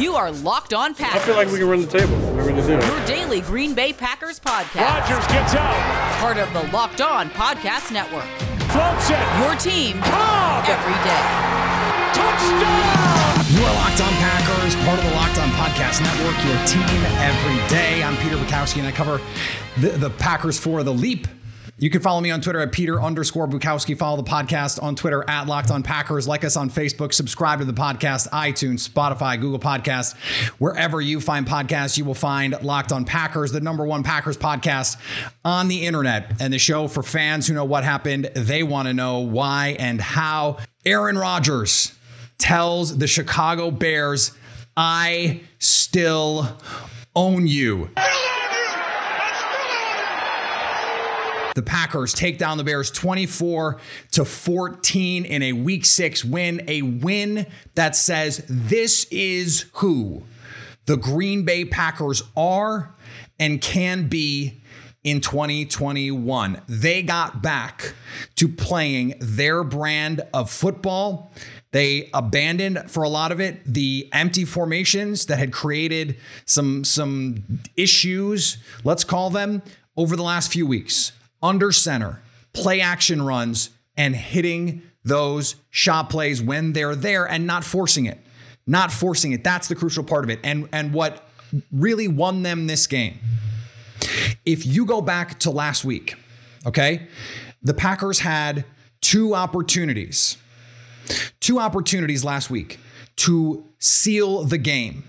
You 0.00 0.14
are 0.16 0.30
Locked 0.30 0.72
On 0.72 0.94
Packers. 0.94 1.20
I 1.20 1.24
feel 1.26 1.36
like 1.36 1.48
we 1.48 1.58
can 1.58 1.68
run 1.68 1.82
the 1.82 1.86
table. 1.86 2.16
We're 2.32 2.48
going 2.48 2.56
to 2.56 2.62
do. 2.62 2.72
Your 2.72 3.04
daily 3.06 3.42
Green 3.42 3.74
Bay 3.74 3.92
Packers 3.92 4.40
podcast. 4.40 4.80
Rodgers 4.80 5.26
gets 5.26 5.54
out, 5.54 5.76
Part 6.20 6.38
of 6.38 6.50
the 6.54 6.62
Locked 6.72 7.02
On 7.02 7.28
Podcast 7.28 7.92
Network. 7.92 8.24
floats 8.72 9.10
it, 9.10 9.20
Your 9.44 9.54
team 9.56 10.00
Cobb, 10.00 10.64
every 10.64 10.96
day. 11.04 11.24
touchdown! 12.16 13.44
You 13.52 13.60
are 13.60 13.74
Locked 13.74 14.00
On 14.00 14.12
Packers, 14.24 14.74
part 14.86 14.98
of 14.98 15.04
the 15.04 15.14
Locked 15.16 15.38
On 15.38 15.48
Podcast 15.50 16.00
Network, 16.00 16.36
your 16.48 16.56
team 16.64 17.04
every 17.20 17.68
day. 17.68 18.02
I'm 18.02 18.16
Peter 18.22 18.36
Bukowski, 18.36 18.78
and 18.78 18.86
I 18.86 18.92
cover 18.92 19.20
the, 19.78 19.90
the 19.90 20.08
Packers 20.08 20.58
for 20.58 20.82
the 20.82 20.94
Leap. 20.94 21.26
You 21.80 21.88
can 21.88 22.02
follow 22.02 22.20
me 22.20 22.30
on 22.30 22.42
Twitter 22.42 22.60
at 22.60 22.72
Peter 22.72 23.00
underscore 23.00 23.48
Bukowski. 23.48 23.96
Follow 23.96 24.18
the 24.18 24.30
podcast 24.30 24.82
on 24.82 24.96
Twitter 24.96 25.24
at 25.26 25.46
Locked 25.46 25.70
On 25.70 25.82
Packers. 25.82 26.28
Like 26.28 26.44
us 26.44 26.54
on 26.54 26.68
Facebook. 26.68 27.14
Subscribe 27.14 27.60
to 27.60 27.64
the 27.64 27.72
podcast, 27.72 28.28
iTunes, 28.28 28.86
Spotify, 28.86 29.40
Google 29.40 29.58
Podcasts. 29.58 30.14
Wherever 30.58 31.00
you 31.00 31.22
find 31.22 31.46
podcasts, 31.46 31.96
you 31.96 32.04
will 32.04 32.12
find 32.12 32.54
Locked 32.62 32.92
On 32.92 33.06
Packers, 33.06 33.52
the 33.52 33.62
number 33.62 33.86
one 33.86 34.02
Packers 34.02 34.36
podcast 34.36 34.98
on 35.42 35.68
the 35.68 35.86
internet. 35.86 36.32
And 36.38 36.52
the 36.52 36.58
show 36.58 36.86
for 36.86 37.02
fans 37.02 37.46
who 37.46 37.54
know 37.54 37.64
what 37.64 37.82
happened. 37.82 38.26
They 38.34 38.62
want 38.62 38.88
to 38.88 38.92
know 38.92 39.20
why 39.20 39.74
and 39.78 40.02
how. 40.02 40.58
Aaron 40.84 41.16
Rodgers 41.16 41.94
tells 42.36 42.98
the 42.98 43.06
Chicago 43.06 43.70
Bears, 43.70 44.32
I 44.76 45.40
still 45.58 46.58
own 47.16 47.46
you. 47.46 47.88
The 51.60 51.66
Packers 51.66 52.14
take 52.14 52.38
down 52.38 52.56
the 52.56 52.64
Bears 52.64 52.90
24 52.90 53.78
to 54.12 54.24
14 54.24 55.26
in 55.26 55.42
a 55.42 55.52
week 55.52 55.84
6 55.84 56.24
win, 56.24 56.62
a 56.66 56.80
win 56.80 57.44
that 57.74 57.94
says 57.94 58.42
this 58.48 59.04
is 59.10 59.66
who 59.74 60.22
the 60.86 60.96
Green 60.96 61.44
Bay 61.44 61.66
Packers 61.66 62.22
are 62.34 62.94
and 63.38 63.60
can 63.60 64.08
be 64.08 64.62
in 65.04 65.20
2021. 65.20 66.62
They 66.66 67.02
got 67.02 67.42
back 67.42 67.92
to 68.36 68.48
playing 68.48 69.16
their 69.20 69.62
brand 69.62 70.22
of 70.32 70.50
football. 70.50 71.30
They 71.72 72.08
abandoned 72.14 72.90
for 72.90 73.02
a 73.02 73.10
lot 73.10 73.32
of 73.32 73.40
it 73.40 73.60
the 73.66 74.08
empty 74.14 74.46
formations 74.46 75.26
that 75.26 75.38
had 75.38 75.52
created 75.52 76.16
some 76.46 76.84
some 76.84 77.60
issues, 77.76 78.56
let's 78.82 79.04
call 79.04 79.28
them, 79.28 79.60
over 79.94 80.16
the 80.16 80.22
last 80.22 80.50
few 80.50 80.66
weeks. 80.66 81.12
Under 81.42 81.72
center, 81.72 82.20
play 82.52 82.80
action 82.80 83.22
runs 83.22 83.70
and 83.96 84.14
hitting 84.14 84.82
those 85.04 85.56
shot 85.70 86.10
plays 86.10 86.42
when 86.42 86.72
they're 86.72 86.94
there 86.94 87.26
and 87.26 87.46
not 87.46 87.64
forcing 87.64 88.06
it. 88.06 88.18
Not 88.66 88.92
forcing 88.92 89.32
it. 89.32 89.42
That's 89.42 89.68
the 89.68 89.74
crucial 89.74 90.04
part 90.04 90.24
of 90.24 90.30
it. 90.30 90.38
And 90.44 90.68
and 90.72 90.92
what 90.92 91.26
really 91.72 92.06
won 92.06 92.42
them 92.42 92.66
this 92.66 92.86
game 92.86 93.18
if 94.44 94.66
you 94.66 94.84
go 94.84 95.00
back 95.00 95.38
to 95.40 95.50
last 95.50 95.84
week, 95.84 96.16
okay, 96.66 97.06
the 97.62 97.74
Packers 97.74 98.20
had 98.20 98.64
two 99.00 99.34
opportunities, 99.34 100.36
two 101.40 101.58
opportunities 101.58 102.24
last 102.24 102.50
week 102.50 102.78
to 103.16 103.64
seal 103.78 104.44
the 104.44 104.58
game, 104.58 105.04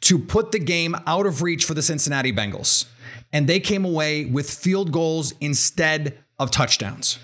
to 0.00 0.18
put 0.18 0.52
the 0.52 0.58
game 0.58 0.96
out 1.06 1.26
of 1.26 1.42
reach 1.42 1.64
for 1.64 1.74
the 1.74 1.82
Cincinnati 1.82 2.32
Bengals. 2.32 2.86
And 3.32 3.46
they 3.46 3.60
came 3.60 3.84
away 3.84 4.24
with 4.24 4.50
field 4.50 4.92
goals 4.92 5.34
instead 5.40 6.18
of 6.38 6.50
touchdowns. 6.50 7.18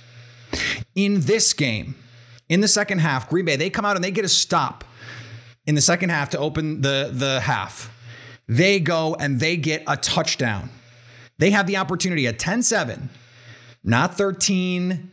In 0.94 1.20
this 1.20 1.52
game, 1.52 1.94
in 2.48 2.60
the 2.60 2.68
second 2.68 2.98
half, 2.98 3.28
Green 3.28 3.44
Bay, 3.44 3.56
they 3.56 3.70
come 3.70 3.84
out 3.84 3.96
and 3.96 4.04
they 4.04 4.10
get 4.10 4.24
a 4.24 4.28
stop 4.28 4.84
in 5.66 5.74
the 5.74 5.80
second 5.80 6.10
half 6.10 6.30
to 6.30 6.38
open 6.38 6.82
the, 6.82 7.10
the 7.12 7.40
half. 7.40 7.90
They 8.46 8.80
go 8.80 9.16
and 9.18 9.40
they 9.40 9.56
get 9.56 9.82
a 9.86 9.96
touchdown. 9.96 10.70
They 11.38 11.50
have 11.50 11.66
the 11.66 11.76
opportunity 11.76 12.26
at 12.26 12.38
10 12.38 12.62
7, 12.62 13.08
not 13.82 14.16
13, 14.16 15.10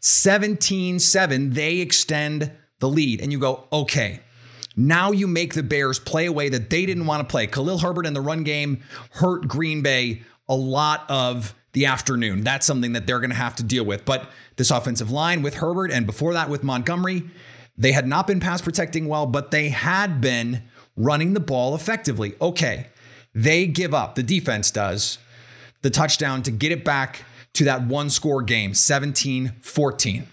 17 0.00 0.98
7. 0.98 1.50
They 1.50 1.78
extend 1.78 2.52
the 2.78 2.88
lead. 2.88 3.20
And 3.20 3.32
you 3.32 3.38
go, 3.38 3.64
okay, 3.72 4.20
now 4.76 5.10
you 5.12 5.26
make 5.26 5.54
the 5.54 5.62
Bears 5.62 5.98
play 5.98 6.26
a 6.26 6.32
way 6.32 6.48
that 6.48 6.70
they 6.70 6.86
didn't 6.86 7.06
want 7.06 7.26
to 7.26 7.30
play. 7.30 7.46
Khalil 7.46 7.78
Herbert 7.78 8.06
in 8.06 8.14
the 8.14 8.20
run 8.20 8.44
game 8.44 8.82
hurt 9.12 9.48
Green 9.48 9.82
Bay 9.82 10.22
a 10.48 10.54
lot 10.54 11.04
of 11.08 11.54
the 11.72 11.86
afternoon. 11.86 12.42
That's 12.42 12.66
something 12.66 12.92
that 12.92 13.06
they're 13.06 13.20
going 13.20 13.30
to 13.30 13.36
have 13.36 13.56
to 13.56 13.62
deal 13.62 13.84
with. 13.84 14.04
But 14.04 14.30
this 14.56 14.70
offensive 14.70 15.10
line 15.10 15.42
with 15.42 15.54
Herbert 15.54 15.90
and 15.90 16.06
before 16.06 16.32
that 16.34 16.48
with 16.48 16.62
Montgomery, 16.62 17.24
they 17.76 17.92
had 17.92 18.06
not 18.06 18.26
been 18.26 18.40
pass 18.40 18.60
protecting 18.60 19.08
well, 19.08 19.26
but 19.26 19.50
they 19.50 19.70
had 19.70 20.20
been 20.20 20.62
running 20.96 21.34
the 21.34 21.40
ball 21.40 21.74
effectively. 21.74 22.34
Okay, 22.40 22.88
they 23.34 23.66
give 23.66 23.94
up, 23.94 24.14
the 24.16 24.22
defense 24.22 24.70
does, 24.70 25.18
the 25.82 25.90
touchdown 25.90 26.42
to 26.42 26.50
get 26.50 26.72
it 26.72 26.84
back 26.84 27.24
to 27.54 27.64
that 27.64 27.82
one 27.82 28.10
score 28.10 28.42
game, 28.42 28.74
17 28.74 29.52
14. 29.62 30.26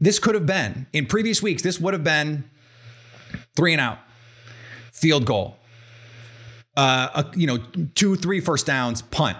This 0.00 0.18
could 0.18 0.34
have 0.34 0.46
been, 0.46 0.86
in 0.92 1.06
previous 1.06 1.42
weeks, 1.42 1.62
this 1.62 1.78
would 1.78 1.94
have 1.94 2.02
been 2.02 2.44
three 3.56 3.72
and 3.72 3.80
out, 3.80 3.98
field 4.92 5.24
goal, 5.24 5.56
uh, 6.76 7.24
a, 7.24 7.38
you 7.38 7.46
know, 7.46 7.58
two, 7.94 8.16
three 8.16 8.40
first 8.40 8.66
downs, 8.66 9.02
punt. 9.02 9.36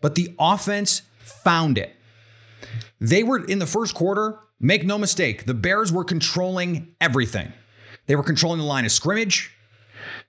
But 0.00 0.14
the 0.14 0.34
offense 0.38 1.02
found 1.18 1.78
it. 1.78 1.94
They 3.00 3.22
were 3.22 3.44
in 3.44 3.58
the 3.58 3.66
first 3.66 3.94
quarter, 3.94 4.40
make 4.58 4.84
no 4.84 4.98
mistake, 4.98 5.44
the 5.44 5.54
Bears 5.54 5.92
were 5.92 6.04
controlling 6.04 6.94
everything. 7.00 7.52
They 8.06 8.16
were 8.16 8.22
controlling 8.22 8.58
the 8.58 8.64
line 8.64 8.84
of 8.84 8.92
scrimmage. 8.92 9.52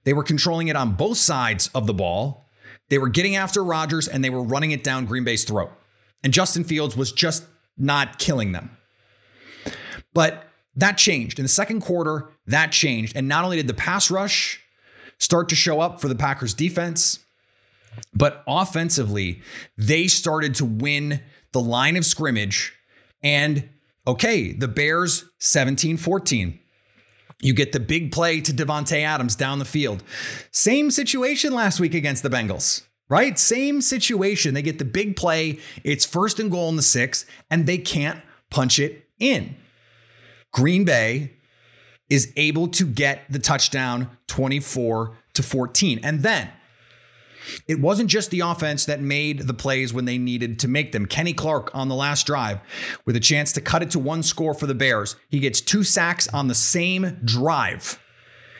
They 0.04 0.14
were 0.14 0.24
controlling 0.24 0.68
it 0.68 0.76
on 0.76 0.94
both 0.94 1.18
sides 1.18 1.70
of 1.74 1.88
the 1.88 1.94
ball. 1.94 2.50
They 2.90 2.98
were 2.98 3.10
getting 3.10 3.36
after 3.36 3.64
Rodgers 3.64 4.08
and 4.08 4.24
they 4.24 4.30
were 4.30 4.42
running 4.44 4.72
it 4.72 4.84
down 4.84 5.06
Green 5.06 5.24
Bay's 5.24 5.44
throat. 5.44 5.72
And 6.24 6.34
Justin 6.34 6.64
Fields 6.64 6.96
was 6.96 7.12
just 7.12 7.46
not 7.78 8.18
killing 8.18 8.52
them. 8.52 8.76
But 10.14 10.47
that 10.78 10.98
changed. 10.98 11.40
In 11.40 11.44
the 11.44 11.50
second 11.50 11.82
quarter, 11.82 12.30
that 12.46 12.72
changed. 12.72 13.16
And 13.16 13.28
not 13.28 13.44
only 13.44 13.58
did 13.58 13.68
the 13.68 13.74
pass 13.74 14.10
rush 14.10 14.64
start 15.18 15.50
to 15.50 15.56
show 15.56 15.82
up 15.82 16.00
for 16.00 16.08
the 16.08 16.16
Packers 16.16 16.54
defense, 16.54 17.20
but 18.14 18.44
offensively, 18.48 19.42
they 19.76 20.08
started 20.08 20.54
to 20.56 20.66
win 20.66 21.22
the 21.52 21.60
line 21.60 21.98
of 21.98 22.06
scrimmage. 22.06 22.74
And 23.24 23.70
okay, 24.06 24.54
the 24.54 24.68
Bears 24.68 25.26
17 25.40 25.98
14. 25.98 26.60
You 27.40 27.54
get 27.54 27.72
the 27.72 27.80
big 27.80 28.12
play 28.12 28.42
to 28.42 28.52
Davante 28.52 29.02
Adams 29.04 29.36
down 29.36 29.60
the 29.60 29.66
field. 29.66 30.04
Same 30.52 30.90
situation 30.90 31.54
last 31.54 31.80
week 31.80 31.94
against 31.94 32.24
the 32.24 32.30
Bengals, 32.30 32.84
right? 33.10 33.38
Same 33.38 33.82
situation. 33.82 34.54
They 34.54 34.64
get 34.64 34.80
the 34.80 34.86
big 34.86 35.16
play. 35.16 35.60
It's 35.84 36.06
first 36.06 36.40
and 36.40 36.50
goal 36.50 36.70
in 36.70 36.78
the 36.78 36.82
six, 36.82 37.26
and 37.52 37.68
they 37.68 37.78
can't 37.78 38.22
punch 38.50 38.80
it 38.80 39.08
in. 39.20 39.56
Green 40.58 40.86
Bay 40.86 41.34
is 42.10 42.34
able 42.36 42.68
to 42.70 42.84
get 42.84 43.32
the 43.32 43.38
touchdown 43.38 44.10
24 44.26 45.16
to 45.36 45.44
14. 45.44 46.00
And 46.02 46.24
then 46.24 46.50
it 47.68 47.80
wasn't 47.80 48.10
just 48.10 48.32
the 48.32 48.40
offense 48.40 48.84
that 48.86 49.00
made 49.00 49.42
the 49.42 49.54
plays 49.54 49.94
when 49.94 50.06
they 50.06 50.18
needed 50.18 50.58
to 50.62 50.68
make 50.68 50.94
them. 50.94 51.06
Kenny 51.06 51.32
Clark 51.32 51.70
on 51.76 51.90
the 51.90 51.96
last 51.96 52.26
drive 52.26 52.60
with 53.06 53.16
a 53.16 53.20
chance 53.20 53.52
to 53.52 53.62
cut 53.62 53.84
it 53.84 53.92
to 53.92 54.00
one 54.00 54.24
score 54.24 54.56
for 54.56 54.66
the 54.66 54.74
Bears. 54.74 55.16
He 55.30 55.40
gets 55.40 55.62
two 55.62 55.84
sacks 55.84 56.28
on 56.30 56.48
the 56.48 56.56
same 56.56 57.20
drive. 57.24 58.02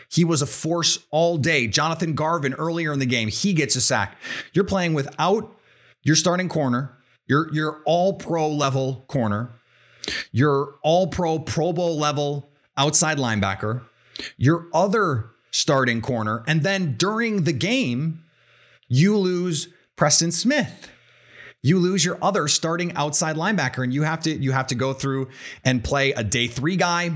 He 0.08 0.24
was 0.24 0.44
a 0.44 0.46
force 0.48 1.00
all 1.10 1.40
day. 1.40 1.66
Jonathan 1.66 2.14
Garvin 2.14 2.54
earlier 2.54 2.94
in 2.94 3.00
the 3.00 3.08
game, 3.08 3.30
he 3.30 3.54
gets 3.54 3.76
a 3.76 3.82
sack. 3.82 4.20
You're 4.54 4.66
playing 4.66 4.94
without 4.94 5.58
your 6.04 6.16
starting 6.16 6.48
corner, 6.48 6.96
your, 7.26 7.52
your 7.52 7.82
all 7.88 8.14
pro 8.14 8.48
level 8.48 9.04
corner, 9.08 9.57
your 10.32 10.76
all 10.82 11.08
pro, 11.08 11.40
Pro 11.40 11.74
Bowl 11.74 11.98
level 11.98 12.50
outside 12.76 13.18
linebacker, 13.18 13.84
your 14.38 14.68
other 14.74 15.32
starting 15.52 16.02
corner, 16.02 16.44
and 16.48 16.64
then 16.64 16.96
during 16.98 17.44
the 17.44 17.54
game, 17.54 18.24
you 18.88 19.18
lose 19.18 19.70
Preston 19.96 20.32
Smith. 20.32 20.92
You 21.64 21.80
lose 21.80 22.06
your 22.06 22.18
other 22.22 22.48
starting 22.48 22.94
outside 22.94 23.36
linebacker, 23.36 23.84
and 23.84 23.94
you 23.94 24.04
have 24.04 24.22
to 24.22 24.32
you 24.32 24.52
have 24.52 24.68
to 24.68 24.76
go 24.76 24.94
through 24.94 25.30
and 25.66 25.84
play 25.84 26.12
a 26.14 26.24
day 26.24 26.48
three 26.48 26.78
guy. 26.78 27.12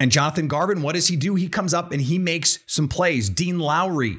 And 0.00 0.10
Jonathan 0.10 0.48
Garvin, 0.48 0.80
what 0.80 0.94
does 0.94 1.08
he 1.08 1.16
do? 1.16 1.34
He 1.34 1.46
comes 1.46 1.74
up 1.74 1.92
and 1.92 2.00
he 2.00 2.18
makes 2.18 2.58
some 2.66 2.88
plays. 2.88 3.28
Dean 3.28 3.58
Lowry 3.58 4.16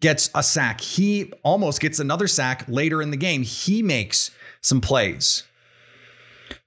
gets 0.00 0.28
a 0.34 0.42
sack. 0.42 0.80
He 0.80 1.32
almost 1.44 1.80
gets 1.80 2.00
another 2.00 2.26
sack 2.26 2.64
later 2.66 3.00
in 3.00 3.12
the 3.12 3.16
game. 3.16 3.42
He 3.42 3.82
makes 3.82 4.32
some 4.60 4.80
plays. 4.80 5.44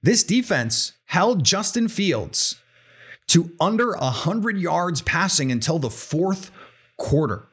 This 0.01 0.23
defense 0.23 0.93
held 1.05 1.43
Justin 1.43 1.87
Fields 1.87 2.55
to 3.27 3.51
under 3.59 3.91
100 3.91 4.57
yards 4.57 5.01
passing 5.01 5.51
until 5.51 5.79
the 5.79 5.89
fourth 5.89 6.51
quarter. 6.97 7.47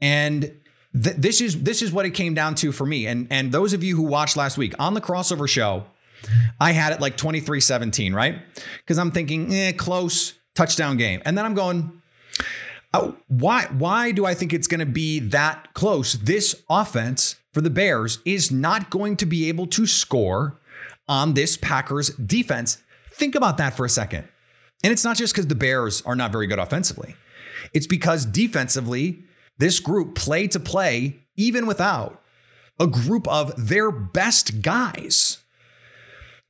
And 0.00 0.52
th- 0.92 1.16
this 1.16 1.40
is 1.40 1.62
this 1.62 1.82
is 1.82 1.92
what 1.92 2.06
it 2.06 2.10
came 2.10 2.34
down 2.34 2.54
to 2.56 2.72
for 2.72 2.86
me. 2.86 3.06
And 3.06 3.26
and 3.30 3.52
those 3.52 3.72
of 3.72 3.82
you 3.82 3.96
who 3.96 4.02
watched 4.02 4.36
last 4.36 4.58
week 4.58 4.74
on 4.78 4.94
the 4.94 5.00
crossover 5.00 5.48
show, 5.48 5.84
I 6.60 6.72
had 6.72 6.92
it 6.92 7.00
like 7.00 7.16
23-17, 7.16 8.14
right? 8.14 8.40
Because 8.78 8.98
I'm 8.98 9.10
thinking, 9.10 9.52
eh, 9.52 9.72
close, 9.72 10.34
touchdown 10.54 10.96
game. 10.96 11.20
And 11.24 11.36
then 11.36 11.44
I'm 11.44 11.54
going, 11.54 12.02
oh, 12.92 13.16
why, 13.28 13.66
why 13.76 14.12
do 14.12 14.24
I 14.24 14.34
think 14.34 14.52
it's 14.52 14.66
going 14.66 14.80
to 14.80 14.86
be 14.86 15.18
that 15.20 15.74
close? 15.74 16.14
This 16.14 16.62
offense 16.70 17.36
for 17.54 17.60
the 17.60 17.70
Bears 17.70 18.18
is 18.24 18.50
not 18.50 18.90
going 18.90 19.16
to 19.16 19.26
be 19.26 19.48
able 19.48 19.68
to 19.68 19.86
score 19.86 20.60
on 21.08 21.34
this 21.34 21.56
Packers 21.56 22.10
defense. 22.10 22.82
Think 23.12 23.36
about 23.36 23.56
that 23.58 23.76
for 23.76 23.86
a 23.86 23.88
second. 23.88 24.28
And 24.82 24.92
it's 24.92 25.04
not 25.04 25.16
just 25.16 25.32
because 25.32 25.46
the 25.46 25.54
Bears 25.54 26.02
are 26.02 26.16
not 26.16 26.32
very 26.32 26.46
good 26.46 26.58
offensively, 26.58 27.14
it's 27.72 27.86
because 27.86 28.26
defensively, 28.26 29.24
this 29.56 29.80
group 29.80 30.14
play 30.14 30.48
to 30.48 30.60
play, 30.60 31.20
even 31.36 31.66
without 31.66 32.20
a 32.78 32.86
group 32.86 33.26
of 33.28 33.68
their 33.68 33.90
best 33.90 34.60
guys. 34.60 35.38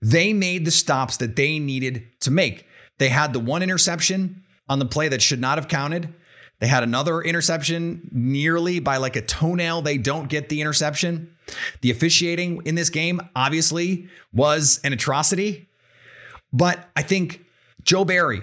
They 0.00 0.32
made 0.32 0.64
the 0.64 0.70
stops 0.70 1.16
that 1.18 1.36
they 1.36 1.58
needed 1.58 2.04
to 2.20 2.30
make. 2.30 2.66
They 2.98 3.10
had 3.10 3.32
the 3.32 3.40
one 3.40 3.62
interception 3.62 4.42
on 4.68 4.78
the 4.78 4.86
play 4.86 5.08
that 5.08 5.22
should 5.22 5.40
not 5.40 5.58
have 5.58 5.68
counted. 5.68 6.14
They 6.60 6.66
had 6.68 6.82
another 6.82 7.20
interception 7.20 8.08
nearly 8.12 8.78
by 8.78 8.96
like 8.96 9.16
a 9.16 9.22
toenail. 9.22 9.82
They 9.82 9.98
don't 9.98 10.28
get 10.28 10.48
the 10.48 10.60
interception. 10.60 11.34
The 11.80 11.90
officiating 11.90 12.62
in 12.64 12.74
this 12.74 12.90
game 12.90 13.20
obviously 13.36 14.08
was 14.32 14.80
an 14.84 14.92
atrocity. 14.92 15.68
But 16.52 16.88
I 16.96 17.02
think 17.02 17.44
Joe 17.82 18.04
Barry 18.04 18.42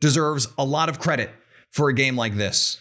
deserves 0.00 0.48
a 0.58 0.64
lot 0.64 0.88
of 0.88 0.98
credit 0.98 1.30
for 1.70 1.88
a 1.88 1.94
game 1.94 2.16
like 2.16 2.36
this. 2.36 2.80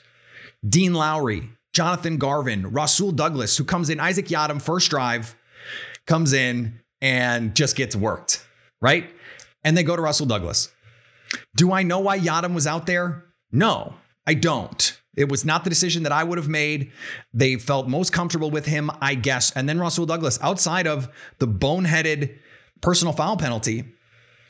Dean 0.67 0.93
Lowry, 0.93 1.49
Jonathan 1.73 2.17
Garvin, 2.17 2.71
Rasul 2.71 3.11
Douglas, 3.11 3.57
who 3.57 3.63
comes 3.63 3.89
in, 3.89 3.99
Isaac 3.99 4.27
Yiadom, 4.27 4.61
first 4.61 4.89
drive, 4.89 5.35
comes 6.05 6.33
in 6.33 6.81
and 7.01 7.55
just 7.55 7.75
gets 7.75 7.95
worked, 7.95 8.45
right? 8.81 9.09
And 9.63 9.77
they 9.77 9.83
go 9.83 9.95
to 9.95 10.01
Rasul 10.01 10.25
Douglas. 10.25 10.69
Do 11.55 11.71
I 11.71 11.83
know 11.83 11.99
why 11.99 12.19
Yiadom 12.19 12.53
was 12.53 12.67
out 12.67 12.85
there? 12.85 13.25
No, 13.51 13.93
I 14.25 14.33
don't. 14.33 14.99
It 15.15 15.29
was 15.29 15.43
not 15.43 15.63
the 15.63 15.69
decision 15.69 16.03
that 16.03 16.11
I 16.11 16.23
would 16.23 16.37
have 16.37 16.47
made. 16.47 16.91
They 17.33 17.55
felt 17.55 17.89
most 17.89 18.13
comfortable 18.13 18.51
with 18.51 18.67
him, 18.67 18.89
I 19.01 19.15
guess. 19.15 19.51
And 19.51 19.67
then 19.67 19.79
Rasul 19.79 20.05
Douglas, 20.05 20.39
outside 20.41 20.87
of 20.87 21.09
the 21.39 21.47
boneheaded 21.47 22.37
personal 22.81 23.13
foul 23.13 23.35
penalty, 23.35 23.83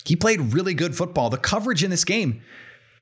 he 0.05 0.15
played 0.15 0.53
really 0.53 0.73
good 0.73 0.95
football. 0.95 1.29
The 1.29 1.37
coverage 1.37 1.83
in 1.83 1.89
this 1.89 2.05
game 2.05 2.41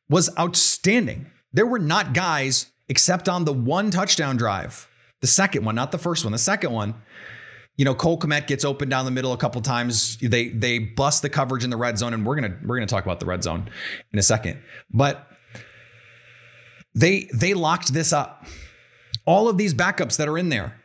was 0.10 0.30
outstanding. 0.40 1.30
There 1.52 1.66
were 1.66 1.80
not 1.80 2.14
guys 2.14 2.68
except 2.90 3.28
on 3.28 3.46
the 3.46 3.54
one 3.54 3.92
touchdown 3.92 4.38
drive, 4.38 4.90
the 5.22 5.28
second 5.28 5.66
one, 5.66 5.76
not 5.76 5.92
the 5.92 5.98
first 5.98 6.24
one, 6.24 6.32
the 6.32 6.38
second 6.38 6.72
one. 6.72 6.96
You 7.76 7.86
know, 7.86 7.94
Cole 7.94 8.18
Kmet 8.18 8.48
gets 8.48 8.66
open 8.66 8.90
down 8.90 9.06
the 9.06 9.12
middle 9.12 9.34
a 9.34 9.38
couple 9.38 9.62
times. 9.62 10.18
They 10.18 10.50
they 10.50 10.80
bust 10.80 11.22
the 11.22 11.30
coverage 11.30 11.64
in 11.64 11.70
the 11.70 11.78
red 11.78 11.98
zone, 11.98 12.14
and 12.14 12.26
we're 12.26 12.36
gonna 12.36 12.58
we're 12.66 12.78
gonna 12.78 12.88
talk 12.88 13.04
about 13.04 13.20
the 13.20 13.28
red 13.28 13.44
zone 13.44 13.70
in 14.12 14.18
a 14.18 14.24
second. 14.24 14.62
But 14.90 15.27
they 16.98 17.30
they 17.34 17.54
locked 17.54 17.94
this 17.94 18.12
up. 18.12 18.46
All 19.26 19.48
of 19.48 19.58
these 19.58 19.74
backups 19.74 20.18
that 20.18 20.28
are 20.28 20.38
in 20.38 20.50
there. 20.50 20.82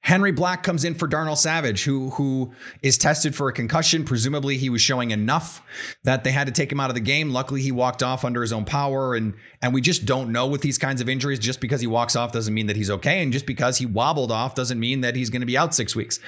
Henry 0.00 0.32
Black 0.32 0.62
comes 0.62 0.84
in 0.84 0.94
for 0.94 1.06
Darnell 1.06 1.34
Savage, 1.34 1.84
who 1.84 2.10
who 2.10 2.52
is 2.82 2.98
tested 2.98 3.34
for 3.34 3.48
a 3.48 3.54
concussion. 3.54 4.04
Presumably, 4.04 4.58
he 4.58 4.68
was 4.68 4.82
showing 4.82 5.12
enough 5.12 5.62
that 6.02 6.24
they 6.24 6.30
had 6.30 6.46
to 6.46 6.52
take 6.52 6.70
him 6.70 6.78
out 6.78 6.90
of 6.90 6.94
the 6.94 7.00
game. 7.00 7.30
Luckily, 7.30 7.62
he 7.62 7.72
walked 7.72 8.02
off 8.02 8.22
under 8.22 8.42
his 8.42 8.52
own 8.52 8.66
power, 8.66 9.14
and 9.14 9.32
and 9.62 9.72
we 9.72 9.80
just 9.80 10.04
don't 10.04 10.30
know 10.30 10.46
with 10.46 10.60
these 10.60 10.76
kinds 10.76 11.00
of 11.00 11.08
injuries. 11.08 11.38
Just 11.38 11.58
because 11.58 11.80
he 11.80 11.86
walks 11.86 12.16
off 12.16 12.32
doesn't 12.32 12.52
mean 12.52 12.66
that 12.66 12.76
he's 12.76 12.90
okay, 12.90 13.22
and 13.22 13.32
just 13.32 13.46
because 13.46 13.78
he 13.78 13.86
wobbled 13.86 14.30
off 14.30 14.54
doesn't 14.54 14.78
mean 14.78 15.00
that 15.00 15.16
he's 15.16 15.30
going 15.30 15.40
to 15.40 15.46
be 15.46 15.56
out 15.56 15.74
six 15.74 15.96
weeks. 15.96 16.20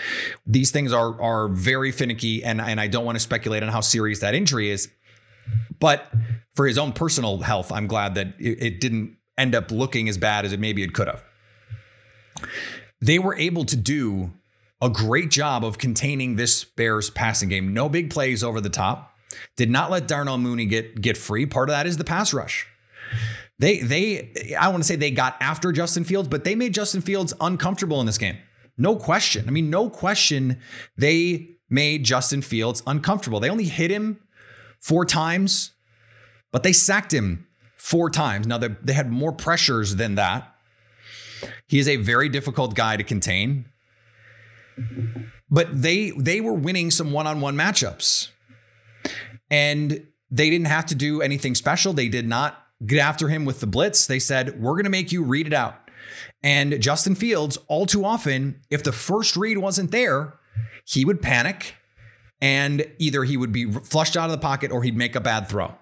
These 0.46 0.70
things 0.70 0.90
are 0.90 1.20
are 1.20 1.46
very 1.46 1.92
finicky, 1.92 2.42
and 2.42 2.62
and 2.62 2.80
I 2.80 2.86
don't 2.86 3.04
want 3.04 3.16
to 3.16 3.20
speculate 3.20 3.62
on 3.62 3.68
how 3.68 3.82
serious 3.82 4.20
that 4.20 4.34
injury 4.34 4.70
is. 4.70 4.88
But 5.78 6.10
for 6.56 6.66
his 6.66 6.78
own 6.78 6.92
personal 6.92 7.38
health, 7.38 7.70
I'm 7.70 7.86
glad 7.86 8.16
that 8.16 8.34
it, 8.40 8.62
it 8.62 8.80
didn't 8.80 9.16
end 9.38 9.54
up 9.54 9.70
looking 9.70 10.08
as 10.08 10.18
bad 10.18 10.44
as 10.44 10.52
it 10.52 10.58
maybe 10.58 10.82
it 10.82 10.92
could 10.92 11.06
have 11.06 11.22
they 13.00 13.18
were 13.18 13.36
able 13.36 13.64
to 13.64 13.76
do 13.76 14.32
a 14.80 14.90
great 14.90 15.30
job 15.30 15.64
of 15.64 15.78
containing 15.78 16.36
this 16.36 16.64
Bears 16.64 17.10
passing 17.10 17.48
game. 17.48 17.72
No 17.72 17.88
big 17.88 18.10
plays 18.10 18.44
over 18.44 18.60
the 18.60 18.70
top. 18.70 19.14
Did 19.56 19.70
not 19.70 19.90
let 19.90 20.06
Darnell 20.06 20.38
Mooney 20.38 20.66
get 20.66 21.00
get 21.00 21.16
free. 21.16 21.46
Part 21.46 21.68
of 21.68 21.74
that 21.74 21.86
is 21.86 21.96
the 21.96 22.04
pass 22.04 22.32
rush. 22.32 22.66
They 23.58 23.80
they 23.80 24.54
I 24.58 24.68
want 24.68 24.82
to 24.82 24.86
say 24.86 24.96
they 24.96 25.10
got 25.10 25.36
after 25.40 25.72
Justin 25.72 26.04
Fields, 26.04 26.28
but 26.28 26.44
they 26.44 26.54
made 26.54 26.74
Justin 26.74 27.00
Fields 27.00 27.34
uncomfortable 27.40 28.00
in 28.00 28.06
this 28.06 28.18
game. 28.18 28.38
No 28.78 28.96
question. 28.96 29.46
I 29.48 29.50
mean, 29.50 29.70
no 29.70 29.88
question. 29.88 30.60
They 30.96 31.56
made 31.68 32.04
Justin 32.04 32.42
Fields 32.42 32.82
uncomfortable. 32.86 33.40
They 33.40 33.50
only 33.50 33.64
hit 33.64 33.90
him 33.90 34.20
four 34.78 35.04
times, 35.04 35.72
but 36.56 36.62
they 36.62 36.72
sacked 36.72 37.12
him 37.12 37.46
four 37.76 38.08
times. 38.08 38.46
Now 38.46 38.56
they, 38.56 38.68
they 38.82 38.94
had 38.94 39.12
more 39.12 39.30
pressures 39.30 39.96
than 39.96 40.14
that. 40.14 40.54
He 41.66 41.78
is 41.78 41.86
a 41.86 41.96
very 41.96 42.30
difficult 42.30 42.74
guy 42.74 42.96
to 42.96 43.04
contain. 43.04 43.66
But 45.50 45.82
they 45.82 46.12
they 46.12 46.40
were 46.40 46.54
winning 46.54 46.90
some 46.90 47.12
one-on-one 47.12 47.56
matchups. 47.58 48.30
And 49.50 50.06
they 50.30 50.48
didn't 50.48 50.68
have 50.68 50.86
to 50.86 50.94
do 50.94 51.20
anything 51.20 51.54
special. 51.54 51.92
They 51.92 52.08
did 52.08 52.26
not 52.26 52.64
get 52.86 53.00
after 53.00 53.28
him 53.28 53.44
with 53.44 53.60
the 53.60 53.66
blitz. 53.66 54.06
They 54.06 54.18
said, 54.18 54.58
"We're 54.58 54.76
going 54.76 54.84
to 54.84 54.90
make 54.90 55.12
you 55.12 55.22
read 55.22 55.46
it 55.46 55.52
out." 55.52 55.74
And 56.42 56.80
Justin 56.80 57.16
Fields, 57.16 57.58
all 57.68 57.84
too 57.84 58.02
often, 58.02 58.62
if 58.70 58.82
the 58.82 58.92
first 58.92 59.36
read 59.36 59.58
wasn't 59.58 59.90
there, 59.90 60.38
he 60.86 61.04
would 61.04 61.20
panic 61.20 61.74
and 62.40 62.90
either 62.96 63.24
he 63.24 63.36
would 63.36 63.52
be 63.52 63.70
flushed 63.70 64.16
out 64.16 64.24
of 64.24 64.30
the 64.30 64.38
pocket 64.38 64.72
or 64.72 64.84
he'd 64.84 64.96
make 64.96 65.14
a 65.14 65.20
bad 65.20 65.50
throw. 65.50 65.74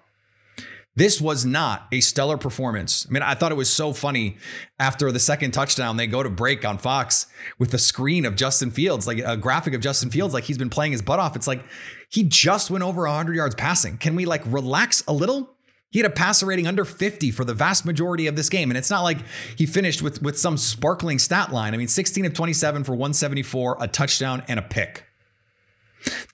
This 0.97 1.19
was 1.19 1.45
not 1.45 1.87
a 1.91 1.99
stellar 1.99 2.37
performance. 2.37 3.05
I 3.07 3.11
mean, 3.11 3.21
I 3.21 3.35
thought 3.35 3.51
it 3.51 3.55
was 3.55 3.69
so 3.69 3.91
funny 3.91 4.37
after 4.79 5.11
the 5.11 5.19
second 5.19 5.51
touchdown, 5.51 5.97
they 5.97 6.07
go 6.07 6.23
to 6.23 6.29
break 6.29 6.63
on 6.63 6.77
Fox 6.77 7.27
with 7.59 7.73
a 7.73 7.77
screen 7.77 8.25
of 8.25 8.37
Justin 8.37 8.71
Fields, 8.71 9.05
like 9.05 9.17
a 9.17 9.35
graphic 9.35 9.73
of 9.73 9.81
Justin 9.81 10.09
Fields, 10.09 10.33
like 10.33 10.45
he's 10.45 10.57
been 10.57 10.69
playing 10.69 10.93
his 10.93 11.01
butt 11.01 11.19
off. 11.19 11.35
It's 11.35 11.47
like 11.47 11.65
he 12.09 12.23
just 12.23 12.71
went 12.71 12.83
over 12.83 13.01
100 13.01 13.35
yards 13.35 13.55
passing. 13.55 13.97
Can 13.97 14.15
we 14.15 14.25
like 14.25 14.41
relax 14.45 15.03
a 15.05 15.13
little? 15.13 15.49
He 15.91 15.99
had 15.99 16.09
a 16.09 16.13
passer 16.13 16.45
rating 16.45 16.67
under 16.67 16.85
50 16.85 17.31
for 17.31 17.45
the 17.45 17.53
vast 17.53 17.85
majority 17.85 18.27
of 18.27 18.35
this 18.35 18.49
game. 18.49 18.69
And 18.69 18.77
it's 18.77 18.89
not 18.89 19.03
like 19.03 19.19
he 19.57 19.65
finished 19.65 20.01
with, 20.01 20.21
with 20.21 20.37
some 20.37 20.57
sparkling 20.57 21.19
stat 21.19 21.53
line. 21.53 21.73
I 21.73 21.77
mean, 21.77 21.87
16 21.87 22.25
of 22.25 22.33
27 22.33 22.83
for 22.83 22.91
174, 22.91 23.77
a 23.79 23.87
touchdown, 23.87 24.43
and 24.47 24.59
a 24.59 24.61
pick. 24.61 25.05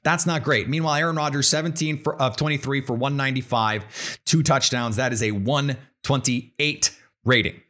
That's 0.04 0.26
not 0.26 0.44
great. 0.44 0.68
Meanwhile, 0.68 0.96
Aaron 0.96 1.16
Rodgers, 1.16 1.48
17 1.48 1.98
for, 1.98 2.20
of 2.20 2.36
23 2.36 2.82
for 2.82 2.94
195, 2.94 4.20
two 4.26 4.44
touchdowns. 4.44 4.96
That 4.96 5.14
is 5.14 5.22
a 5.22 5.32
128 5.32 6.98
rating. 7.24 7.62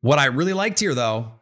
What 0.00 0.18
I 0.18 0.26
really 0.26 0.54
liked 0.54 0.80
here, 0.80 0.94
though, 0.94 1.32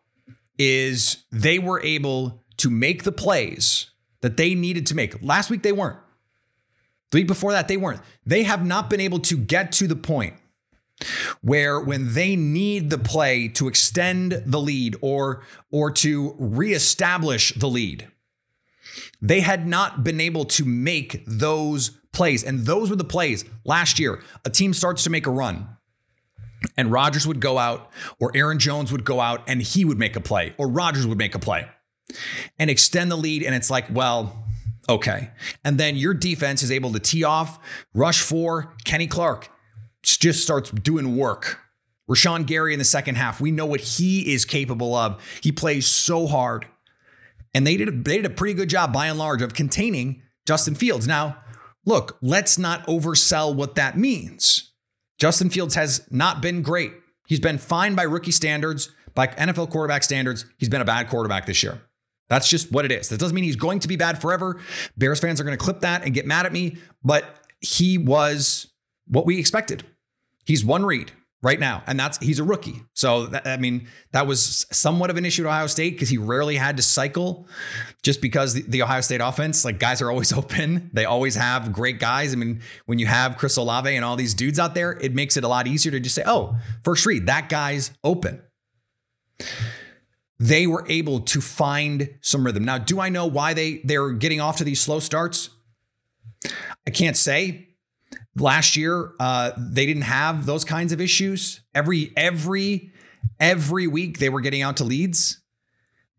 is 0.58 1.24
they 1.30 1.58
were 1.58 1.80
able 1.82 2.44
to 2.56 2.70
make 2.70 3.04
the 3.04 3.12
plays 3.12 3.90
that 4.20 4.36
they 4.36 4.54
needed 4.54 4.86
to 4.86 4.96
make. 4.96 5.22
Last 5.22 5.50
week, 5.50 5.62
they 5.62 5.72
weren't. 5.72 5.98
The 7.10 7.18
week 7.18 7.28
before 7.28 7.52
that, 7.52 7.68
they 7.68 7.76
weren't. 7.76 8.00
They 8.26 8.42
have 8.42 8.66
not 8.66 8.90
been 8.90 9.00
able 9.00 9.20
to 9.20 9.36
get 9.36 9.72
to 9.72 9.86
the 9.86 9.96
point 9.96 10.34
where 11.42 11.80
when 11.80 12.14
they 12.14 12.34
need 12.34 12.90
the 12.90 12.98
play 12.98 13.46
to 13.46 13.68
extend 13.68 14.42
the 14.44 14.58
lead 14.58 14.96
or 15.00 15.42
or 15.70 15.92
to 15.92 16.34
reestablish 16.38 17.52
the 17.54 17.68
lead 17.68 18.08
they 19.20 19.40
had 19.40 19.66
not 19.66 20.04
been 20.04 20.20
able 20.20 20.44
to 20.44 20.64
make 20.64 21.24
those 21.26 21.90
plays. 22.12 22.42
And 22.44 22.60
those 22.60 22.90
were 22.90 22.96
the 22.96 23.04
plays 23.04 23.44
last 23.64 23.98
year. 23.98 24.22
A 24.44 24.50
team 24.50 24.72
starts 24.72 25.04
to 25.04 25.10
make 25.10 25.26
a 25.26 25.30
run. 25.30 25.68
And 26.76 26.90
Rodgers 26.90 27.26
would 27.26 27.40
go 27.40 27.58
out, 27.58 27.90
or 28.18 28.32
Aaron 28.34 28.58
Jones 28.58 28.90
would 28.90 29.04
go 29.04 29.20
out 29.20 29.42
and 29.46 29.62
he 29.62 29.84
would 29.84 29.98
make 29.98 30.16
a 30.16 30.20
play, 30.20 30.54
or 30.58 30.68
Rodgers 30.68 31.06
would 31.06 31.18
make 31.18 31.36
a 31.36 31.38
play 31.38 31.68
and 32.58 32.68
extend 32.68 33.12
the 33.12 33.16
lead. 33.16 33.44
And 33.44 33.54
it's 33.54 33.70
like, 33.70 33.86
well, 33.90 34.44
okay. 34.88 35.30
And 35.64 35.78
then 35.78 35.94
your 35.94 36.14
defense 36.14 36.62
is 36.62 36.72
able 36.72 36.92
to 36.92 36.98
tee 36.98 37.22
off, 37.22 37.60
rush 37.94 38.20
for 38.22 38.74
Kenny 38.84 39.06
Clark, 39.06 39.48
just 40.02 40.42
starts 40.42 40.70
doing 40.70 41.16
work. 41.16 41.60
Rashan 42.10 42.46
Gary 42.46 42.72
in 42.72 42.78
the 42.78 42.84
second 42.84 43.16
half, 43.16 43.40
we 43.40 43.50
know 43.50 43.66
what 43.66 43.80
he 43.80 44.32
is 44.32 44.44
capable 44.44 44.94
of. 44.94 45.22
He 45.42 45.52
plays 45.52 45.86
so 45.86 46.26
hard. 46.26 46.66
And 47.58 47.66
they 47.66 47.76
did, 47.76 47.88
a, 47.88 47.90
they 47.90 48.18
did 48.18 48.24
a 48.24 48.30
pretty 48.30 48.54
good 48.54 48.70
job 48.70 48.92
by 48.92 49.06
and 49.06 49.18
large 49.18 49.42
of 49.42 49.52
containing 49.52 50.22
Justin 50.46 50.76
Fields. 50.76 51.08
Now, 51.08 51.38
look, 51.84 52.16
let's 52.22 52.56
not 52.56 52.86
oversell 52.86 53.52
what 53.52 53.74
that 53.74 53.98
means. 53.98 54.70
Justin 55.18 55.50
Fields 55.50 55.74
has 55.74 56.06
not 56.08 56.40
been 56.40 56.62
great. 56.62 56.92
He's 57.26 57.40
been 57.40 57.58
fine 57.58 57.96
by 57.96 58.04
rookie 58.04 58.30
standards, 58.30 58.90
by 59.12 59.26
NFL 59.26 59.70
quarterback 59.70 60.04
standards. 60.04 60.44
He's 60.58 60.68
been 60.68 60.80
a 60.80 60.84
bad 60.84 61.08
quarterback 61.08 61.46
this 61.46 61.60
year. 61.64 61.82
That's 62.28 62.48
just 62.48 62.70
what 62.70 62.84
it 62.84 62.92
is. 62.92 63.08
That 63.08 63.18
doesn't 63.18 63.34
mean 63.34 63.42
he's 63.42 63.56
going 63.56 63.80
to 63.80 63.88
be 63.88 63.96
bad 63.96 64.20
forever. 64.20 64.60
Bears 64.96 65.18
fans 65.18 65.40
are 65.40 65.44
going 65.44 65.58
to 65.58 65.64
clip 65.64 65.80
that 65.80 66.04
and 66.04 66.14
get 66.14 66.26
mad 66.26 66.46
at 66.46 66.52
me, 66.52 66.76
but 67.02 67.24
he 67.60 67.98
was 67.98 68.72
what 69.08 69.26
we 69.26 69.36
expected. 69.36 69.84
He's 70.44 70.64
one 70.64 70.86
read. 70.86 71.10
Right 71.42 71.60
now. 71.60 71.82
And 71.86 71.98
that's 71.98 72.18
he's 72.18 72.38
a 72.38 72.44
rookie. 72.44 72.82
So 72.94 73.26
that, 73.26 73.46
I 73.46 73.56
mean, 73.56 73.88
that 74.12 74.26
was 74.26 74.66
somewhat 74.72 75.10
of 75.10 75.16
an 75.16 75.24
issue 75.24 75.44
at 75.44 75.48
Ohio 75.48 75.66
State 75.66 75.90
because 75.90 76.08
he 76.08 76.18
rarely 76.18 76.56
had 76.56 76.76
to 76.76 76.82
cycle 76.82 77.46
just 78.02 78.20
because 78.20 78.54
the, 78.54 78.62
the, 78.62 78.82
Ohio 78.82 79.00
State 79.00 79.20
offense, 79.20 79.64
like 79.64 79.78
guys 79.78 80.02
are 80.02 80.10
always 80.10 80.32
open. 80.36 80.90
They 80.92 81.04
always 81.04 81.36
have 81.36 81.72
great 81.72 82.00
guys. 82.00 82.32
I 82.32 82.36
mean, 82.36 82.60
when 82.86 82.98
you 82.98 83.06
have 83.06 83.36
Chris 83.36 83.56
Olave 83.56 83.94
and 83.94 84.04
all 84.04 84.16
these 84.16 84.34
dudes 84.34 84.58
out 84.58 84.74
there, 84.74 84.92
it 85.00 85.14
makes 85.14 85.36
it 85.36 85.44
a 85.44 85.48
lot 85.48 85.66
easier 85.66 85.92
to 85.92 86.00
just 86.00 86.14
say, 86.14 86.24
oh, 86.26 86.56
first 86.82 87.06
read, 87.06 87.26
that 87.26 87.48
guy's 87.48 87.92
open. 88.02 88.42
They 90.40 90.66
were 90.66 90.84
able 90.88 91.20
to 91.20 91.40
find 91.40 92.16
some 92.20 92.44
rhythm. 92.44 92.64
Now, 92.64 92.78
do 92.78 93.00
I 93.00 93.08
know 93.08 93.26
why 93.26 93.54
they 93.54 93.80
they're 93.84 94.12
getting 94.12 94.40
off 94.40 94.58
to 94.58 94.64
these 94.64 94.80
slow 94.80 95.00
starts? 95.00 95.50
I 96.86 96.90
can't 96.90 97.16
say 97.16 97.67
Last 98.40 98.76
year, 98.76 99.12
uh, 99.18 99.52
they 99.56 99.86
didn't 99.86 100.02
have 100.02 100.46
those 100.46 100.64
kinds 100.64 100.92
of 100.92 101.00
issues. 101.00 101.60
Every 101.74 102.12
every 102.16 102.92
every 103.40 103.86
week 103.86 104.18
they 104.18 104.28
were 104.28 104.40
getting 104.40 104.62
out 104.62 104.76
to 104.78 104.84
leads, 104.84 105.40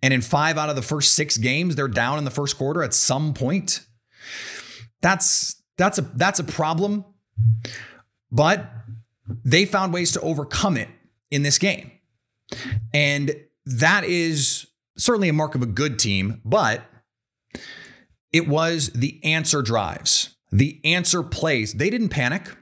and 0.02 0.14
in 0.14 0.22
five 0.22 0.58
out 0.58 0.70
of 0.70 0.76
the 0.76 0.82
first 0.82 1.14
six 1.14 1.38
games, 1.38 1.76
they're 1.76 1.88
down 1.88 2.18
in 2.18 2.26
the 2.26 2.32
first 2.32 2.58
quarter 2.58 2.84
at 2.84 2.94
some 2.94 3.34
point. 3.34 3.86
That's 5.02 5.62
that's 5.78 5.98
a 5.98 6.02
that's 6.02 6.40
a 6.40 6.44
problem, 6.44 7.06
but 8.32 8.70
they 9.46 9.66
found 9.66 9.94
ways 9.94 10.12
to 10.14 10.22
overcome 10.22 10.78
it 10.78 10.90
in 11.32 11.44
this 11.44 11.58
game, 11.58 11.92
and 12.94 13.36
that 13.66 14.04
is 14.04 14.68
certainly 14.98 15.30
a 15.30 15.34
mark 15.34 15.56
of 15.56 15.62
a 15.62 15.68
good 15.68 16.00
team. 16.00 16.42
But 16.44 16.84
it 18.32 18.48
was 18.48 18.90
the 18.90 19.24
answer 19.24 19.62
drives 19.62 20.36
the 20.52 20.80
answer 20.84 21.24
plays. 21.24 21.74
They 21.74 21.90
didn't 21.90 22.10
panic. 22.10 22.56